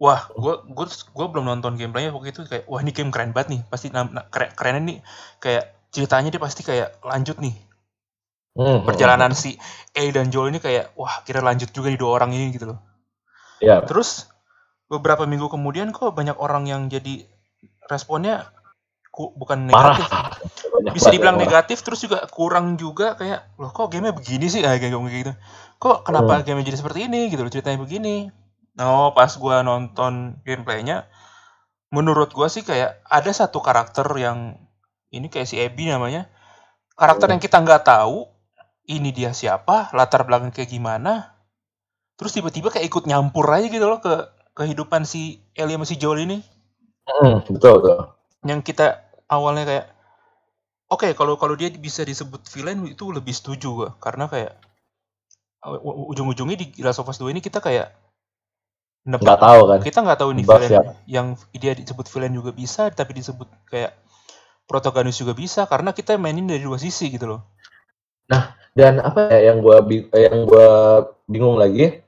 [0.00, 3.52] Wah, gue gue gue belum nonton gameplaynya waktu itu kayak wah ini game keren banget
[3.52, 3.60] nih.
[3.68, 4.98] Pasti na- na- keren kerennya nih
[5.38, 7.52] kayak ceritanya dia pasti kayak lanjut nih.
[8.56, 9.60] Mm, Perjalanan si
[9.92, 12.80] A dan Joel ini kayak wah kira lanjut juga nih dua orang ini gitu loh.
[13.60, 13.84] Iya.
[13.84, 14.24] Terus
[14.88, 17.28] beberapa minggu kemudian kok banyak orang yang jadi
[17.86, 18.48] responnya
[19.12, 20.00] ku, bukan Marah.
[20.00, 20.08] negatif.
[20.70, 21.44] Banyak bisa dibilang marah.
[21.44, 25.32] negatif terus juga kurang juga kayak loh kok gamenya begini sih kayak kayak gitu
[25.76, 26.44] kok kenapa Hmm.
[26.46, 28.32] gamenya jadi seperti ini gitu loh ceritanya begini
[28.78, 31.06] Oh, pas gua nonton gameplaynya,
[31.96, 34.38] menurut gua sih kayak ada satu karakter yang
[35.16, 36.28] ini kayak si Abby namanya.
[37.00, 38.28] Karakter yang kita nggak tahu
[38.88, 41.34] ini dia siapa, latar belakang kayak gimana.
[42.18, 44.14] Terus tiba-tiba kayak ikut nyampur aja gitu loh ke
[44.58, 46.38] kehidupan si Ellie sama si Joel ini.
[47.08, 47.98] Hmm, betul betul.
[48.44, 48.86] Yang kita
[49.32, 49.86] awalnya kayak
[50.94, 54.52] oke kalau kalau dia bisa disebut villain itu lebih setuju gua karena kayak
[55.64, 57.92] u- ujung-ujungnya di Last of Us 2 ini kita kayak
[59.00, 59.78] Nggak tahu kan.
[59.80, 60.92] kita nggak tahu ini Nebak villain siapa.
[61.08, 61.26] yang
[61.56, 63.96] dia disebut villain juga bisa tapi disebut kayak
[64.68, 67.40] protagonis juga bisa karena kita mainin dari dua sisi gitu loh
[68.70, 69.82] Dan apa ya yang gua
[70.14, 70.68] eh, yang gua
[71.26, 72.04] bingung lagi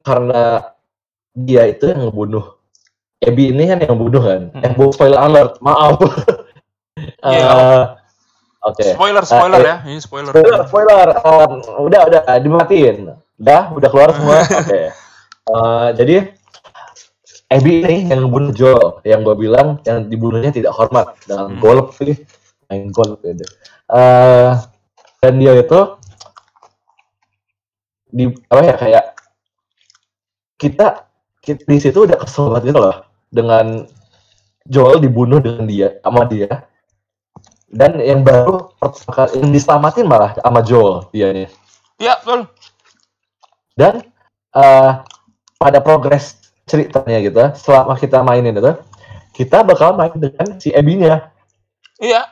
[0.00, 0.72] karena
[1.36, 2.56] dia itu yang ngebunuh
[3.20, 4.48] Abby ini kan yang bunuh kan.
[4.48, 4.64] Mm-mm.
[4.64, 6.00] Eh, bu- spoiler alert, maaf.
[7.20, 7.84] Iya, Eh,
[8.64, 8.96] Oke.
[8.96, 11.08] spoiler spoiler eh, ya ini spoiler Spoiler, spoiler.
[11.24, 11.52] Um,
[11.84, 13.12] udah, udah dimatiin.
[13.40, 14.40] Udah, udah keluar semua.
[14.64, 14.88] Oke.
[15.50, 16.16] Eh, jadi
[17.50, 21.58] Abby ini yang ngebunuh Joel, yang gue bilang yang dibunuhnya tidak hormat dengan Hmm.
[21.58, 22.14] golf sih,
[22.70, 23.42] main golf gitu.
[23.90, 24.50] Eh,
[25.18, 25.80] dan dia itu
[28.10, 29.04] di apa ya kayak
[30.58, 30.86] kita,
[31.42, 32.96] kita di situ udah kesel banget gitu loh
[33.30, 33.86] dengan
[34.66, 36.50] Joel dibunuh dengan dia sama dia
[37.70, 38.70] dan yang baru
[39.34, 41.48] yang diselamatin malah sama Joel dia nih
[42.02, 42.50] ya betul
[43.78, 44.02] dan
[44.58, 44.92] eh,
[45.60, 48.72] pada progres ceritanya gitu selama kita mainin itu
[49.36, 51.28] kita bakal main dengan si Abby-nya
[52.00, 52.24] iya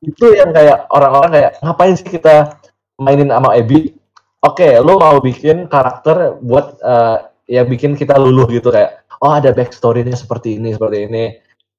[0.00, 2.56] itu yang kayak orang-orang kayak ngapain sih kita
[2.96, 3.92] mainin sama Abby
[4.40, 9.52] oke lo mau bikin karakter buat eh, ya bikin kita luluh gitu kayak oh ada
[9.54, 11.24] backstory-nya seperti ini seperti ini.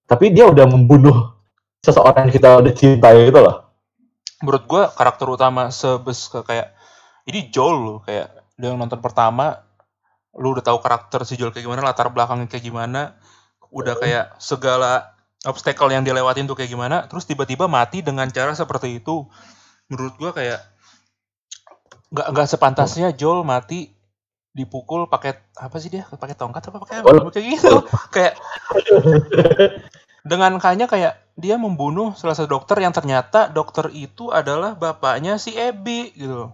[0.07, 1.35] Tapi dia udah membunuh
[1.83, 3.75] seseorang yang kita udah cintai gitu loh.
[4.41, 6.73] Menurut gua karakter utama sebes kayak
[7.27, 9.66] ini Joel loh kayak dia yang nonton pertama
[10.37, 13.17] lu udah tahu karakter si Joel kayak gimana latar belakangnya kayak gimana
[13.73, 19.01] udah kayak segala obstacle yang dilewatin tuh kayak gimana terus tiba-tiba mati dengan cara seperti
[19.01, 19.25] itu.
[19.89, 20.61] Menurut gua kayak
[22.13, 23.91] nggak nggak sepantasnya Joel mati
[24.55, 26.07] dipukul pakai apa sih dia?
[26.07, 27.33] Pakai tongkat apa pakai apa?
[27.33, 27.75] Kayak gitu.
[28.13, 28.33] Kayak
[30.27, 35.55] dengan kanya kayak dia membunuh salah satu dokter yang ternyata dokter itu adalah bapaknya si
[35.55, 36.51] Abby gitu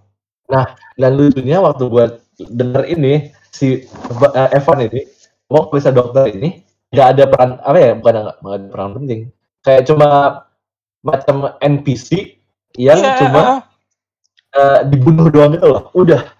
[1.00, 2.06] dan lucunya waktu gue
[2.38, 5.06] denger ini si eh, Evan ini
[5.46, 9.20] mau bisa dokter ini nggak ada peran apa ya bukan nggak ada peran penting.
[9.62, 10.08] Kayak cuma
[11.00, 12.42] macam NPC
[12.76, 13.42] yang Iya, cuma
[14.52, 15.94] eh, dibunuh doang gitu loh.
[15.94, 16.34] Udah.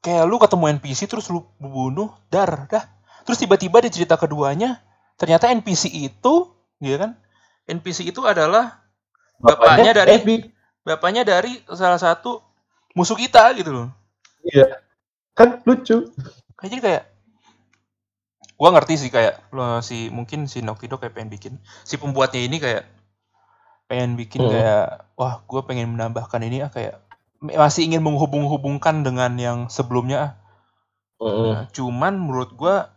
[0.00, 2.84] Kayak lu ketemu NPC terus lu bunuh dar dah.
[3.22, 4.80] Terus tiba-tiba di cerita keduanya
[5.14, 6.34] ternyata NPC itu
[6.78, 7.18] gitu kan?
[7.68, 8.80] NPC itu adalah
[9.36, 10.36] Bapaknya dari- Abby.
[10.80, 12.40] bapaknya dari salah satu
[12.92, 13.88] musuh kita gitu loh.
[14.42, 14.80] Iya.
[15.32, 16.08] Kan lucu
[16.60, 17.04] kayak jadi kayak
[18.60, 21.54] gua ngerti sih kayak lo si mungkin si Dog kayak pengen bikin
[21.88, 22.84] si pembuatnya ini kayak
[23.88, 24.52] pengen bikin Hmm.
[24.54, 24.84] kayak
[25.18, 27.02] wah gue pengen menambahkan ini ah kayak
[27.42, 30.32] masih ingin menghubung-hubungkan dengan yang sebelumnya ah.
[31.20, 31.52] Mm-mm.
[31.52, 32.94] Nah, cuman menurut gua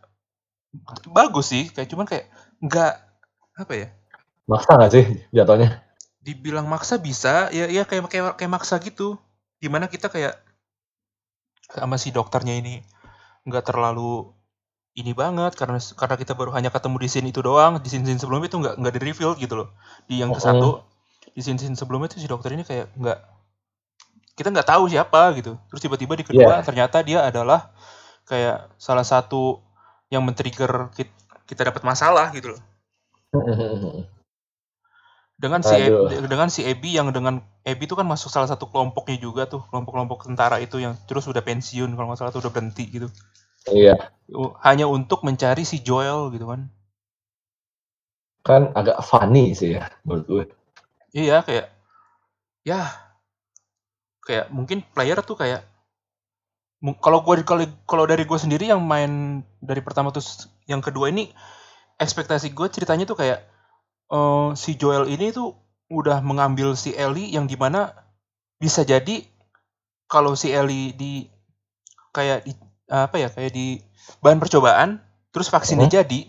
[1.10, 2.30] bagus sih kayak cuman kayak
[2.62, 2.94] nggak
[3.58, 3.88] apa ya
[4.50, 5.82] maksa nggak sih jatuhnya
[6.24, 9.20] dibilang maksa bisa ya ya kayak kayak kayak maksa gitu
[9.60, 10.40] gimana kita kayak
[11.74, 12.82] sama si dokternya ini
[13.48, 14.32] nggak terlalu
[15.02, 18.22] ini banget karena karena kita baru hanya ketemu di scene itu doang di scene, scene
[18.22, 19.70] sebelumnya itu nggak nggak di reveal gitu loh
[20.10, 20.48] di yang ke Mm-mm.
[20.48, 20.70] satu
[21.36, 23.20] di scene, scene sebelumnya itu si dokter ini kayak nggak
[24.38, 26.66] kita nggak tahu siapa gitu terus tiba-tiba di kedua Iya.
[26.66, 27.70] ternyata dia adalah
[28.30, 29.62] kayak salah satu
[30.14, 31.14] yang men-trigger kit-
[31.50, 32.62] kita dapat masalah gitu loh
[35.44, 36.08] dengan si Aduh.
[36.08, 39.68] Ab- dengan si Abby yang dengan Abby itu kan masuk salah satu kelompoknya juga tuh
[39.68, 43.12] kelompok-kelompok tentara itu yang terus udah pensiun kalau nggak salah tuh udah berhenti gitu.
[43.68, 44.00] Iya.
[44.64, 46.72] Hanya untuk mencari si Joel gitu kan.
[48.48, 50.46] Kan agak funny sih ya menurut gue.
[51.12, 51.68] Iya kayak
[52.64, 52.88] ya
[54.24, 55.68] kayak mungkin player tuh kayak
[57.04, 61.32] kalau gue kalau kalau dari gue sendiri yang main dari pertama terus yang kedua ini
[62.00, 63.53] ekspektasi gue ceritanya tuh kayak
[64.18, 65.50] eh, si Joel ini tuh
[65.92, 67.94] udah mengambil si Ellie yang di mana
[68.62, 69.26] bisa jadi
[70.10, 71.14] kalau si Ellie di
[72.16, 72.54] kayak di
[72.92, 73.68] apa ya kayak di
[74.24, 75.02] bahan percobaan
[75.34, 75.96] terus vaksinnya Hmm.
[75.98, 76.22] jadi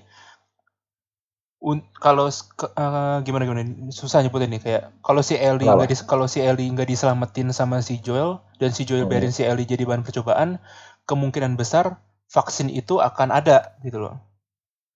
[1.65, 3.63] un- kalau eh, gimana gimana
[4.01, 7.81] susah nyebutin nih kayak kalau si Ellie nggak dis- kalau si Ellie nggak diselamatin sama
[7.81, 8.31] si Joel
[8.61, 9.13] dan si Joel Hmm.
[9.13, 10.61] biarin si Ellie jadi bahan percobaan
[11.09, 11.97] kemungkinan besar
[12.29, 14.15] vaksin itu akan ada gitu loh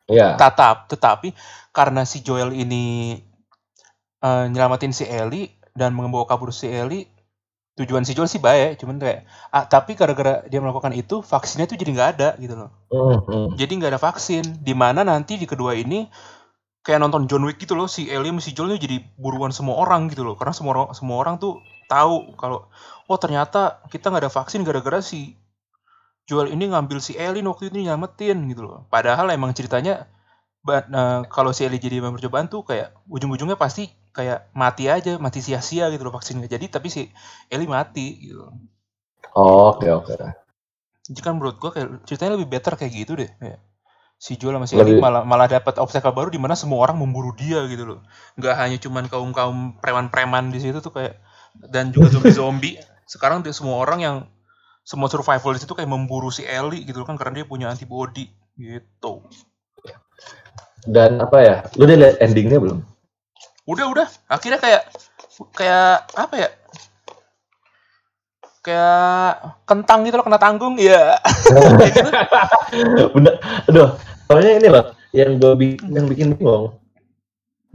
[0.09, 0.35] iya.
[0.35, 1.33] Tetap tetapi
[1.71, 3.15] karena si Joel ini
[4.25, 7.07] eh, nyelamatin si Ellie dan membawa kabur si Ellie
[7.79, 9.23] tujuan si Joel sih baik cuman kayak
[9.55, 12.71] ah, tapi gara-gara dia melakukan itu vaksinnya tuh jadi nggak ada gitu loh.
[12.91, 13.47] Hmm, hmm.
[13.55, 16.11] jadi nggak ada vaksin di mana nanti di kedua ini
[16.83, 20.11] kayak nonton John Wick gitu loh si Ellie sama si Joel jadi buruan semua orang
[20.11, 20.35] gitu loh.
[20.35, 22.67] Karena semua orang semua orang tuh tahu kalau
[23.07, 25.39] oh ternyata kita nggak ada vaksin gara-gara si
[26.29, 28.85] Joel ini ngambil si Ellie waktu itu nyelamatin gitu loh.
[28.93, 30.05] Padahal emang ceritanya
[30.69, 35.41] eh, kalau si Ellie jadi member percobaan tuh kayak ujung-ujungnya pasti kayak mati aja mati
[35.41, 37.03] sia-sia gitu loh vaksin nggak jadi tapi si
[37.49, 38.45] Ellie mati gitu.
[39.33, 40.15] Oh, Oke oke.
[41.09, 43.61] jadi kan menurut gua kayak ceritanya lebih better kayak gitu deh kayak
[44.21, 47.33] si Joel sama si Ellie malah malah dapat obstacle baru di mana semua orang memburu
[47.39, 48.01] dia gitu loh.
[48.37, 51.17] Nggak hanya cuman kaum kaum preman-preman di situ tuh kayak
[51.73, 52.77] dan juga zombie-zombie.
[53.13, 54.17] Sekarang dia semua orang yang
[54.89, 59.21] semua survival di situ kayak memburu si Ellie gitu kan karena dia punya antibody gitu
[60.89, 61.57] Dan apa ya?
[61.77, 62.81] Lu udah liat endingnya belum?
[63.69, 64.83] udah udah akhirnya kayak
[65.53, 66.49] kayak apa ya
[68.65, 69.29] kayak
[69.69, 71.21] kentang gitu loh kena tanggung ya
[71.85, 72.11] gitu
[73.13, 73.35] Bener.
[73.69, 73.93] Aduh,
[74.25, 76.77] soalnya ini loh yang gue bikin yang bikin bingung.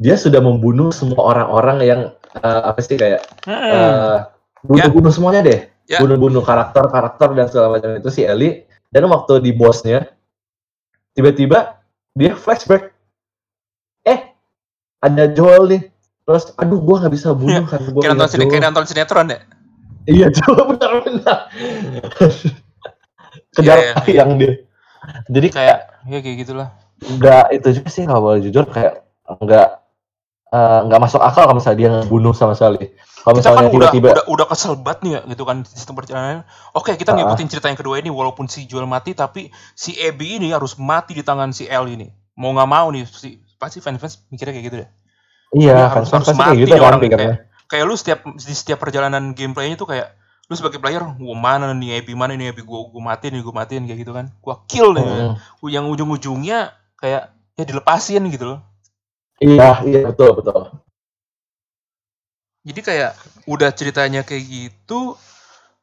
[0.01, 2.01] Dia sudah membunuh semua orang-orang yang
[2.41, 4.17] eh, apa sih kayak eh,
[4.65, 5.61] bunuh-bunuh semuanya deh.
[5.83, 5.99] Ya.
[5.99, 8.63] Bunuh-bunuh karakter-karakter dan segala macam itu si Ellie.
[8.87, 10.05] Dan waktu di bosnya,
[11.11, 11.81] tiba-tiba
[12.13, 12.93] dia flashback.
[14.01, 14.19] Eh,
[14.99, 15.81] ada Joel nih.
[16.23, 17.83] Terus, aduh, gua nggak bisa bunuh kan.
[17.91, 19.39] Gua kayak nonton, sine- kayak nonton sinetron ya
[20.03, 21.37] Iya, Joel benar-benar.
[23.53, 24.13] Kejar Iya, iya.
[24.23, 24.53] yang dia.
[25.29, 25.77] Jadi kayak
[26.07, 26.69] ya kayak gitulah
[27.03, 29.67] nggak itu juga sih kalau boleh jujur kayak nggak
[30.47, 32.91] eh, nggak masuk akal kalau misalnya dia ngebunuh sama sekali.
[33.23, 36.43] Kalau kita kan udah, tiba-tiba udah udah kesel banget nih ya gitu kan sistem perjalanan
[36.71, 37.15] oke kita Ah.
[37.15, 41.13] ngikutin cerita yang kedua ini walaupun si Joel mati tapi si Abby ini harus mati
[41.13, 44.77] di tangan si El ini mau nggak mau nih si pasti fans-fans mikirnya kayak gitu
[44.77, 44.89] deh
[45.55, 47.35] iya kan harus- pasti harus kayak mati gitu kan orang pikirnya.
[47.65, 50.07] kayak lu setiap di setiap perjalanan gameplaynya tuh kayak
[50.43, 53.55] lu sebagai player gua mana nih Abby mana nih Abby gua gua matiin nih gua
[53.57, 55.35] matiin kayak gitu kan gua kill nih Mm.
[55.65, 56.59] yang ujung-ujungnya
[56.93, 58.59] kayak ya dilepasin gitu loh
[59.39, 60.82] Iya, iya betul betul.
[62.63, 63.11] Jadi kayak
[63.45, 65.19] udah ceritanya kayak gitu,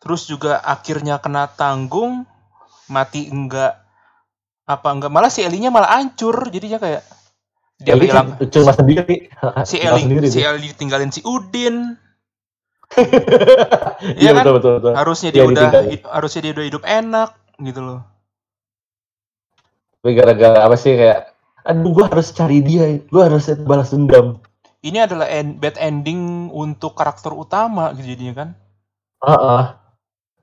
[0.00, 2.24] terus juga akhirnya kena tanggung,
[2.88, 3.76] mati enggak
[4.66, 7.02] apa enggak malah si Elinya malah hancur jadinya kayak
[7.82, 9.28] dia Ellie hilang kan cuma sendiri.
[9.70, 10.50] si Eli sendiri si dia.
[10.50, 11.96] Eli ditinggalin si Udin
[14.18, 14.44] Iya Iya kan?
[14.44, 14.94] betul betul betul.
[14.94, 16.00] harusnya dia Iya, udah ditinggalin.
[16.06, 18.00] harusnya dia udah hidup enak gitu loh
[20.00, 21.20] Tapi gara-gara apa sih kayak
[21.60, 24.40] aduh gua harus cari dia, gua harus balas dendam.
[24.88, 26.20] Ini adalah end, bad ending
[26.52, 28.48] untuk karakter utama gitu jadinya kan?
[29.24, 29.62] Heeh.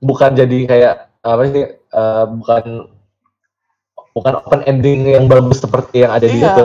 [0.08, 0.94] Bukan jadi kayak
[1.26, 1.64] apa sih
[2.00, 2.64] eh, bukan
[4.16, 6.52] bukan open ending yang bagus seperti yang ada di Iya.
[6.52, 6.64] itu.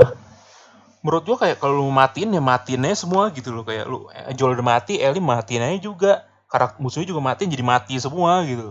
[1.04, 3.64] menurut gua kayak kalau lu matiin ya matiin aja semua gitu loh.
[3.68, 6.12] Kayak lu eh, Joel udah mati Ellie matiin aja juga.
[6.52, 8.68] Karakter musuhnya juga matiin jadi mati semua gitu.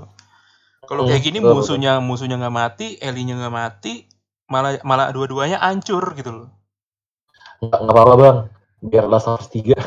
[0.88, 3.92] Kalau Hmm, kayak gini betul, musuhnya musuhnya nggak mati Ellie-nya nggak mati
[4.53, 6.48] malah malah dua-duanya hancur gitu loh.
[7.62, 8.38] Nggak apa-apa bang,
[8.83, 9.78] biar Last of Us 3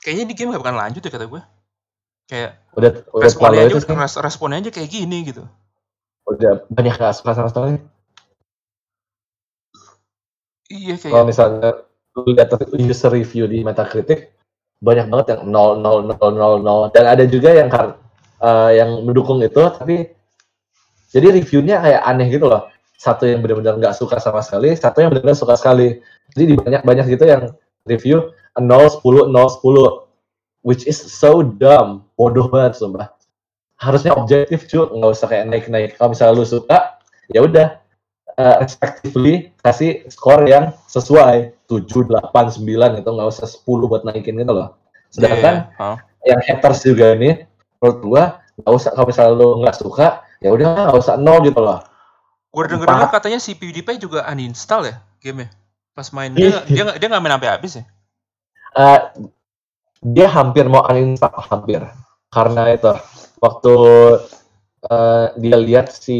[0.00, 1.42] kayaknya di game gak bakalan lanjut ya kata gue
[2.30, 5.42] kayak udah udah responnya aja itu res- responnya aja kayak gini gitu.
[6.30, 7.82] Udah banyak nggak suka sama sekali.
[10.70, 11.70] iya Kalau kayak misalnya
[12.14, 14.34] lu lihat user review di Metacritic
[14.78, 17.98] banyak banget yang 0 0 0 0 0 dan ada juga yang kan
[18.40, 20.08] eh, yang mendukung itu tapi
[21.10, 22.70] jadi reviewnya kayak aneh gitu loh
[23.00, 26.04] satu yang benar-benar nggak suka sama sekali satu yang benar-benar suka sekali.
[26.36, 27.56] Jadi di banyak banyak gitu yang
[27.88, 28.28] review
[28.60, 32.04] 0 10 0 10 which is so dumb.
[32.20, 33.08] Bodoh banget sumpah.
[33.80, 35.96] Harusnya objektif cuy nggak usah kayak naik-naik.
[35.96, 37.00] Kalau misalnya lu suka
[37.32, 37.80] ya udah.
[38.40, 41.56] Eh, respectively kasih skor yang sesuai.
[41.68, 44.76] 7, 8, 9 itu nggak usah 10 buat naikin gitu loh.
[45.08, 45.80] Sedangkan Iya, iya.
[45.80, 45.96] Hah?
[46.20, 47.48] yang haters juga ini
[47.80, 48.22] menurut gua
[48.60, 48.90] nggak usah.
[48.92, 50.06] Kalau misalnya lu nggak suka
[50.40, 51.89] ya udah nggak usah nol gitu loh
[52.50, 55.54] gue denger dengar katanya si PewDiePie juga uninstall ya gamenya
[55.94, 57.84] pas main dia nggak- dia dia nggak main sampai habis ya
[58.70, 59.00] Eh,
[59.98, 61.82] dia hampir mau uninstall hampir
[62.30, 62.90] karena itu
[63.42, 63.74] waktu
[64.86, 66.18] eh, dia lihat si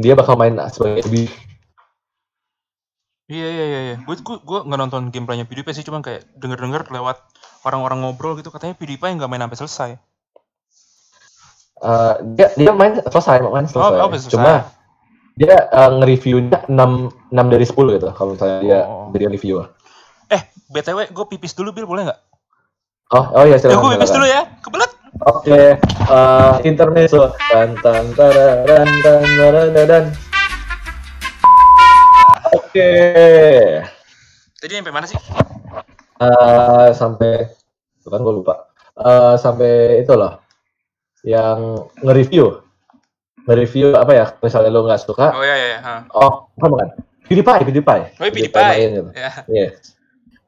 [0.00, 1.04] dia bakal main sebagai
[3.24, 3.80] Iya iya iya.
[3.88, 3.96] iya.
[4.04, 7.24] Gue gue gue nggak nonton gameplaynya PewDiePie sih, cuman kayak denger-denger lewat
[7.64, 9.90] orang-orang ngobrol gitu katanya PewDiePie nggak main sampai selesai.
[11.80, 14.32] Eh, dia dia main selesai main selesai Oh, oh, selesai.
[14.36, 14.52] cuma
[15.34, 16.74] dia eh, nge-reviewnya 6
[17.30, 19.10] 6 dari 10 gitu kalau misalnya dia Oh.
[19.10, 19.66] jadi reviewer
[20.26, 22.20] Eh, btw gue pipis dulu Bil boleh nggak?
[23.10, 24.16] oh oh iya Ya silakan gue pipis silakan.
[24.16, 24.40] dulu ya.
[24.60, 24.90] Kebelet.
[25.24, 27.30] Oke, eh, intermezzo.
[27.46, 30.04] Tan tan tararan tan tararan.
[32.50, 32.90] Oke,
[34.56, 35.18] Tadi sampai mana sih?
[36.16, 37.50] Eh, sampai
[38.00, 38.54] bukan gue lupa.
[38.96, 39.70] eh, sampai
[40.00, 40.38] itu loh
[41.22, 41.58] yang
[42.00, 42.62] nge-review
[43.44, 45.76] nge-review apa ya misalnya lo nggak suka Oh ya ya.
[45.78, 45.94] ha.
[46.10, 46.88] oh apa bukan
[47.24, 48.52] PewDiePie PewDiePie Oh, PewDiePie.
[48.52, 49.10] main gitu.
[49.12, 49.30] Ya.
[49.48, 49.96] Yes.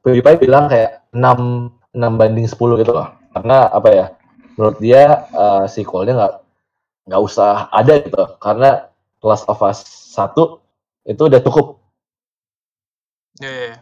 [0.01, 3.09] PewDiePie bilang kayak 6 6 banding 10 gitu loh.
[3.33, 4.05] Karena apa ya?
[4.53, 6.33] Menurut dia eh, sequelnya nggak
[7.09, 8.23] nggak usah ada gitu.
[8.37, 8.85] Karena
[9.25, 9.81] Last of Us
[10.13, 10.37] 1
[11.09, 11.81] itu udah cukup.
[13.41, 13.77] Ya, ya, ya.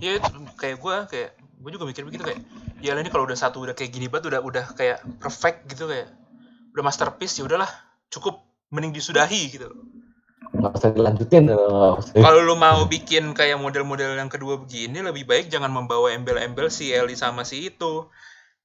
[0.00, 0.14] Iya,
[0.54, 2.40] kayak gue kayak gue juga mikir begitu kayak
[2.84, 6.12] ya ini kalau udah satu udah kayak gini banget udah udah kayak perfect gitu kayak
[6.76, 7.68] udah masterpiece ya udahlah
[8.14, 8.38] cukup
[8.70, 9.68] mending disudahi gitu
[10.54, 11.50] Nggak usah dilanjutin.
[12.14, 16.94] kalau lu mau bikin kayak model-model yang kedua begini lebih baik jangan membawa embel-embel si
[16.94, 18.06] Ellie sama si itu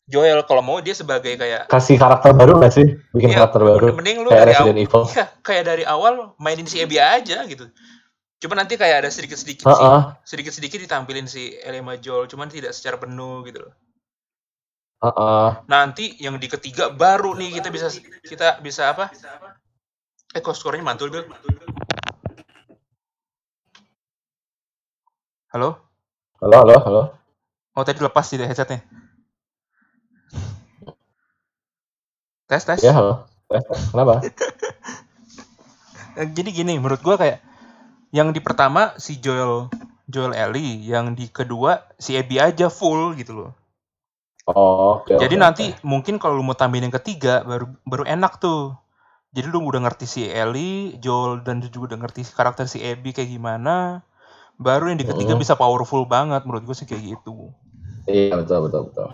[0.05, 2.97] Joel kalau mau dia sebagai kayak Kasih karakter baru nggak sih?
[3.13, 3.85] Bikin Iya, karakter baru.
[3.93, 5.01] mending lu Kayak dari awal Resident Evil.
[5.07, 7.65] Iya, kayak dari awal mainin si Abby aja gitu
[8.39, 10.01] cuma nanti kayak ada sedikit-sedikit sih Heeh.
[10.23, 13.73] sedikit-sedikit ditampilin si Ellie sama Joel cuman tidak secara penuh gitu loh
[14.99, 15.49] Heeh.
[15.71, 17.87] nanti yang di ketiga baru nih kita bisa
[18.19, 19.07] kita bisa apa
[20.35, 21.23] eh kok skornya mantul Bil
[25.55, 25.79] halo
[26.43, 27.01] Halo, halo, halo.
[27.79, 28.83] oh tadi lepas sih headsetnya
[32.51, 33.23] tes tes Ya, halo.
[33.49, 33.63] Eh,
[33.95, 34.19] Kenapa?
[36.19, 37.39] Eh, jadi gini menurut gua kayak
[38.11, 39.71] yang di pertama si Joel
[40.09, 43.51] Joel Ellie yang di kedua si Abby aja full gitu loh
[44.49, 45.13] Oh, oke.
[45.13, 45.85] Jadi oke, nanti oke.
[45.85, 48.73] mungkin kalau lu mau tambahin yang ketiga baru baru enak tuh.
[49.29, 53.29] Jadi lu udah ngerti si Ellie, Joel dan juga udah ngerti karakter si Abby kayak
[53.29, 54.01] gimana.
[54.57, 55.41] Baru yang di ketiga Mhm.
[55.45, 57.53] bisa powerful banget menurut gue sih kayak gitu.
[58.09, 59.09] Iya, betul, betul, betul.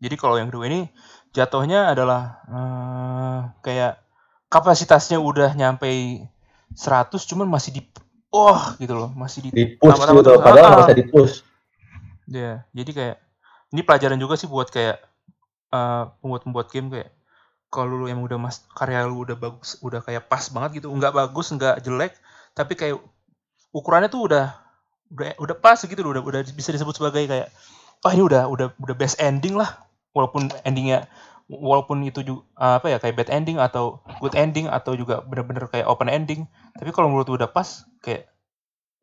[0.00, 0.88] Jadi kalau yang kedua ini
[1.36, 4.00] jatuhnya adalah eh, kayak
[4.48, 5.86] kapasitasnya udah nyampe
[6.72, 7.82] 100 cuman masih di
[8.32, 11.44] oh gitu loh, masih di Di push gitu, padahal Ah, usah di push.
[12.30, 13.16] Ya, jadi kayak
[13.70, 14.98] ini pelajaran juga sih buat kayak
[15.74, 17.10] eh, pembuat-pembuat game kayak
[17.70, 21.14] kalau lu yang udah mas karya lu udah bagus, udah kayak pas banget gitu, nggak
[21.14, 22.18] bagus, nggak jelek,
[22.52, 22.98] tapi kayak
[23.70, 24.58] ukurannya tuh udah
[25.14, 27.48] udah udah pas gitu, udah udah bisa disebut sebagai kayak
[28.02, 31.06] oh ini udah udah udah best ending lah, walaupun endingnya
[31.46, 35.86] walaupun itu juga apa ya kayak bad ending atau good ending atau juga bener-bener kayak
[35.86, 38.26] open ending, tapi kalau menurut udah pas kayak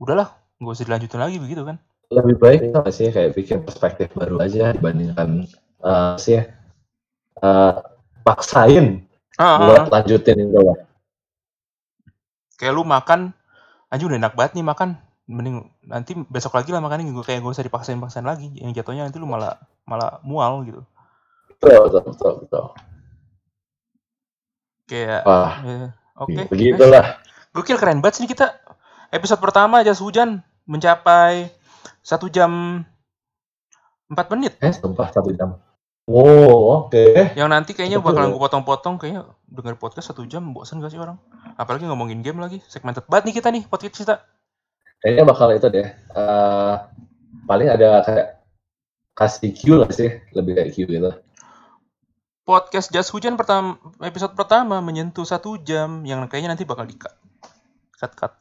[0.03, 1.79] udahlah nggak usah dilanjutin lagi begitu kan?
[2.07, 5.43] Lebih baik nggak sih kayak bikin perspektif baru aja dibandingkan
[5.83, 7.73] eh sih eh
[8.23, 9.03] paksain
[9.37, 9.91] Ah, ah, buat ah.
[9.93, 10.73] lanjutin itu loh.
[12.57, 13.29] kayak lu makan
[13.87, 14.97] aja udah enak banget nih makan
[15.29, 19.05] mending nanti besok lagi lah makannya gue kayak gak usah dipaksain paksain lagi yang jatuhnya
[19.05, 19.53] nanti lu malah
[19.85, 20.81] malah mual gitu
[21.53, 22.65] Betul, betul, betul, betul.
[24.87, 25.75] kayak Wah, ya,
[26.17, 27.05] oke begitulah.
[27.51, 28.57] gokil keren banget sih kita
[29.11, 31.53] episode pertama jas hujan mencapai
[32.07, 32.81] satu jam
[34.07, 35.59] empat menit Eh, sumpah satu jam.
[36.07, 37.35] Oh, oke.
[37.35, 38.15] yang nanti kayaknya Betul.
[38.15, 41.19] bakalan gue potong-potong kayaknya denger podcast satu jam bosan gak sih orang
[41.59, 44.15] apalagi ngomongin game lagi segmented banget nih kita nih podcast kita
[44.97, 45.83] Kayaknya bakal itu deh.
[45.91, 46.75] eh
[47.43, 48.27] paling ada kayak
[49.13, 51.11] kasih Q lah sih, lebih kayak Q gitu.
[52.41, 57.13] podcast jas hujan pertama episode pertama menyentuh satu jam yang kayaknya nanti bakal di cut
[58.15, 58.31] cut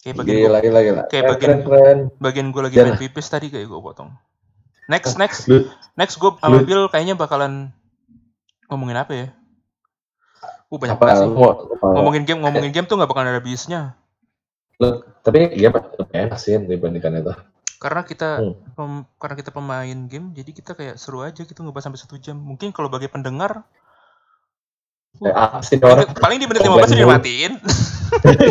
[0.00, 1.02] kayak bagian Gila, gua, gila, gila.
[1.06, 1.98] kayak Keren, bagian- keren, keren.
[2.18, 2.88] bagian gue lagi Jangan.
[2.90, 4.10] main pipis tadi kayak gue potong.
[4.86, 5.46] Next next.
[5.94, 7.70] Next gue sama Bill kayaknya bakalan
[8.66, 9.26] ngomongin apa ya?
[10.66, 11.04] Uh banyak apa?
[11.04, 11.34] banget sih.
[11.82, 13.80] Ngomongin game ngomongin game tuh nggak bakalan ada habisnya
[14.80, 15.68] lu- tapi ya
[16.10, 17.34] enak sih dibandingkan itu.
[17.76, 18.54] karena kita Hmm.
[18.72, 22.36] pem- karena kita pemain game jadi kita kayak seru aja gitu ngebahas sampai satu jam.
[22.36, 23.64] Mungkin kalau bagi pendengar
[25.20, 27.00] Uh, apa sih nih orang paling, di menit Komen 15 udah mulu.
[27.04, 27.52] dimatiin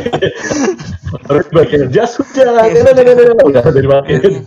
[1.27, 2.65] harus bagian jas nah, nah.
[3.41, 4.45] Udah udah dimatiin.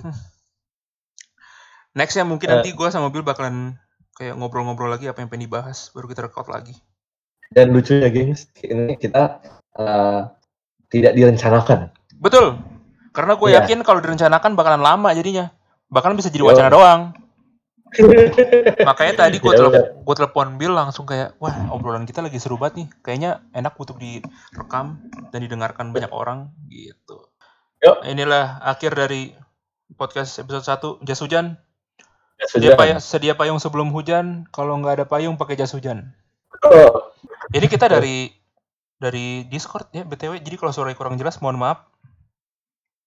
[1.93, 2.53] Next ya mungkin Eh.
[2.57, 3.77] nanti gue sama Bill bakalan
[4.15, 6.73] kayak ngobrol-ngobrol lagi apa yang pengen dibahas baru kita record lagi.
[7.51, 9.43] Dan lucunya gengs, ini kita
[9.75, 10.21] eh,
[10.89, 11.93] tidak direncanakan.
[12.17, 12.57] Betul.
[13.11, 13.61] Karena gue Iya.
[13.61, 15.53] yakin kalau direncanakan bakalan lama jadinya.
[15.89, 16.49] Bakalan bisa jadi Yo.
[16.49, 17.01] wacana doang.
[18.83, 22.57] Makanya tadi gue Ya telepon, gue telepon Bill langsung kayak, wah obrolan kita lagi seru
[22.57, 22.89] banget nih.
[23.05, 27.29] Kayaknya enak untuk direkam dan didengarkan banyak orang gitu.
[27.85, 28.07] Yuk.
[28.07, 29.35] Inilah akhir dari
[29.99, 31.47] podcast episode 1 Jas Hujan.
[32.41, 32.79] Jas Sedia, hujan.
[32.81, 34.49] pay- sedia payung sebelum hujan.
[34.51, 36.11] Kalau nggak ada payung pakai jas hujan.
[36.63, 37.11] Oh,
[37.53, 38.31] Ini kita dari
[38.97, 40.39] dari Discord ya btw.
[40.39, 41.91] Jadi kalau suara kurang jelas mohon maaf.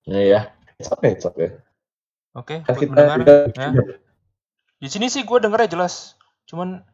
[0.05, 0.41] Iya, ya.
[0.75, 1.55] It's okay, it's okay.
[2.35, 3.71] Oke, buat kita juga ya.
[4.85, 6.13] Di sini sih gue dengernya jelas.
[6.45, 6.85] Cuman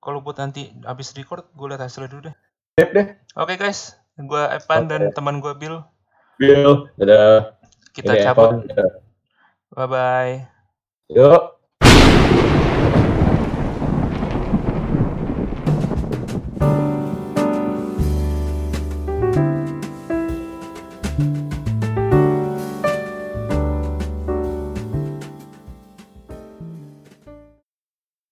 [0.00, 2.36] kalau buat nanti habis record gue lihat hasilnya dulu deh.
[2.80, 3.06] Sip deh.
[3.36, 5.12] Oke guys, gue Evan dan Oke.
[5.12, 5.84] teman gue Bill.
[6.40, 7.52] Bill, dadah.
[7.92, 8.64] Kita Ini cabut.
[9.76, 10.34] Bye bye.
[11.12, 11.53] Yuk.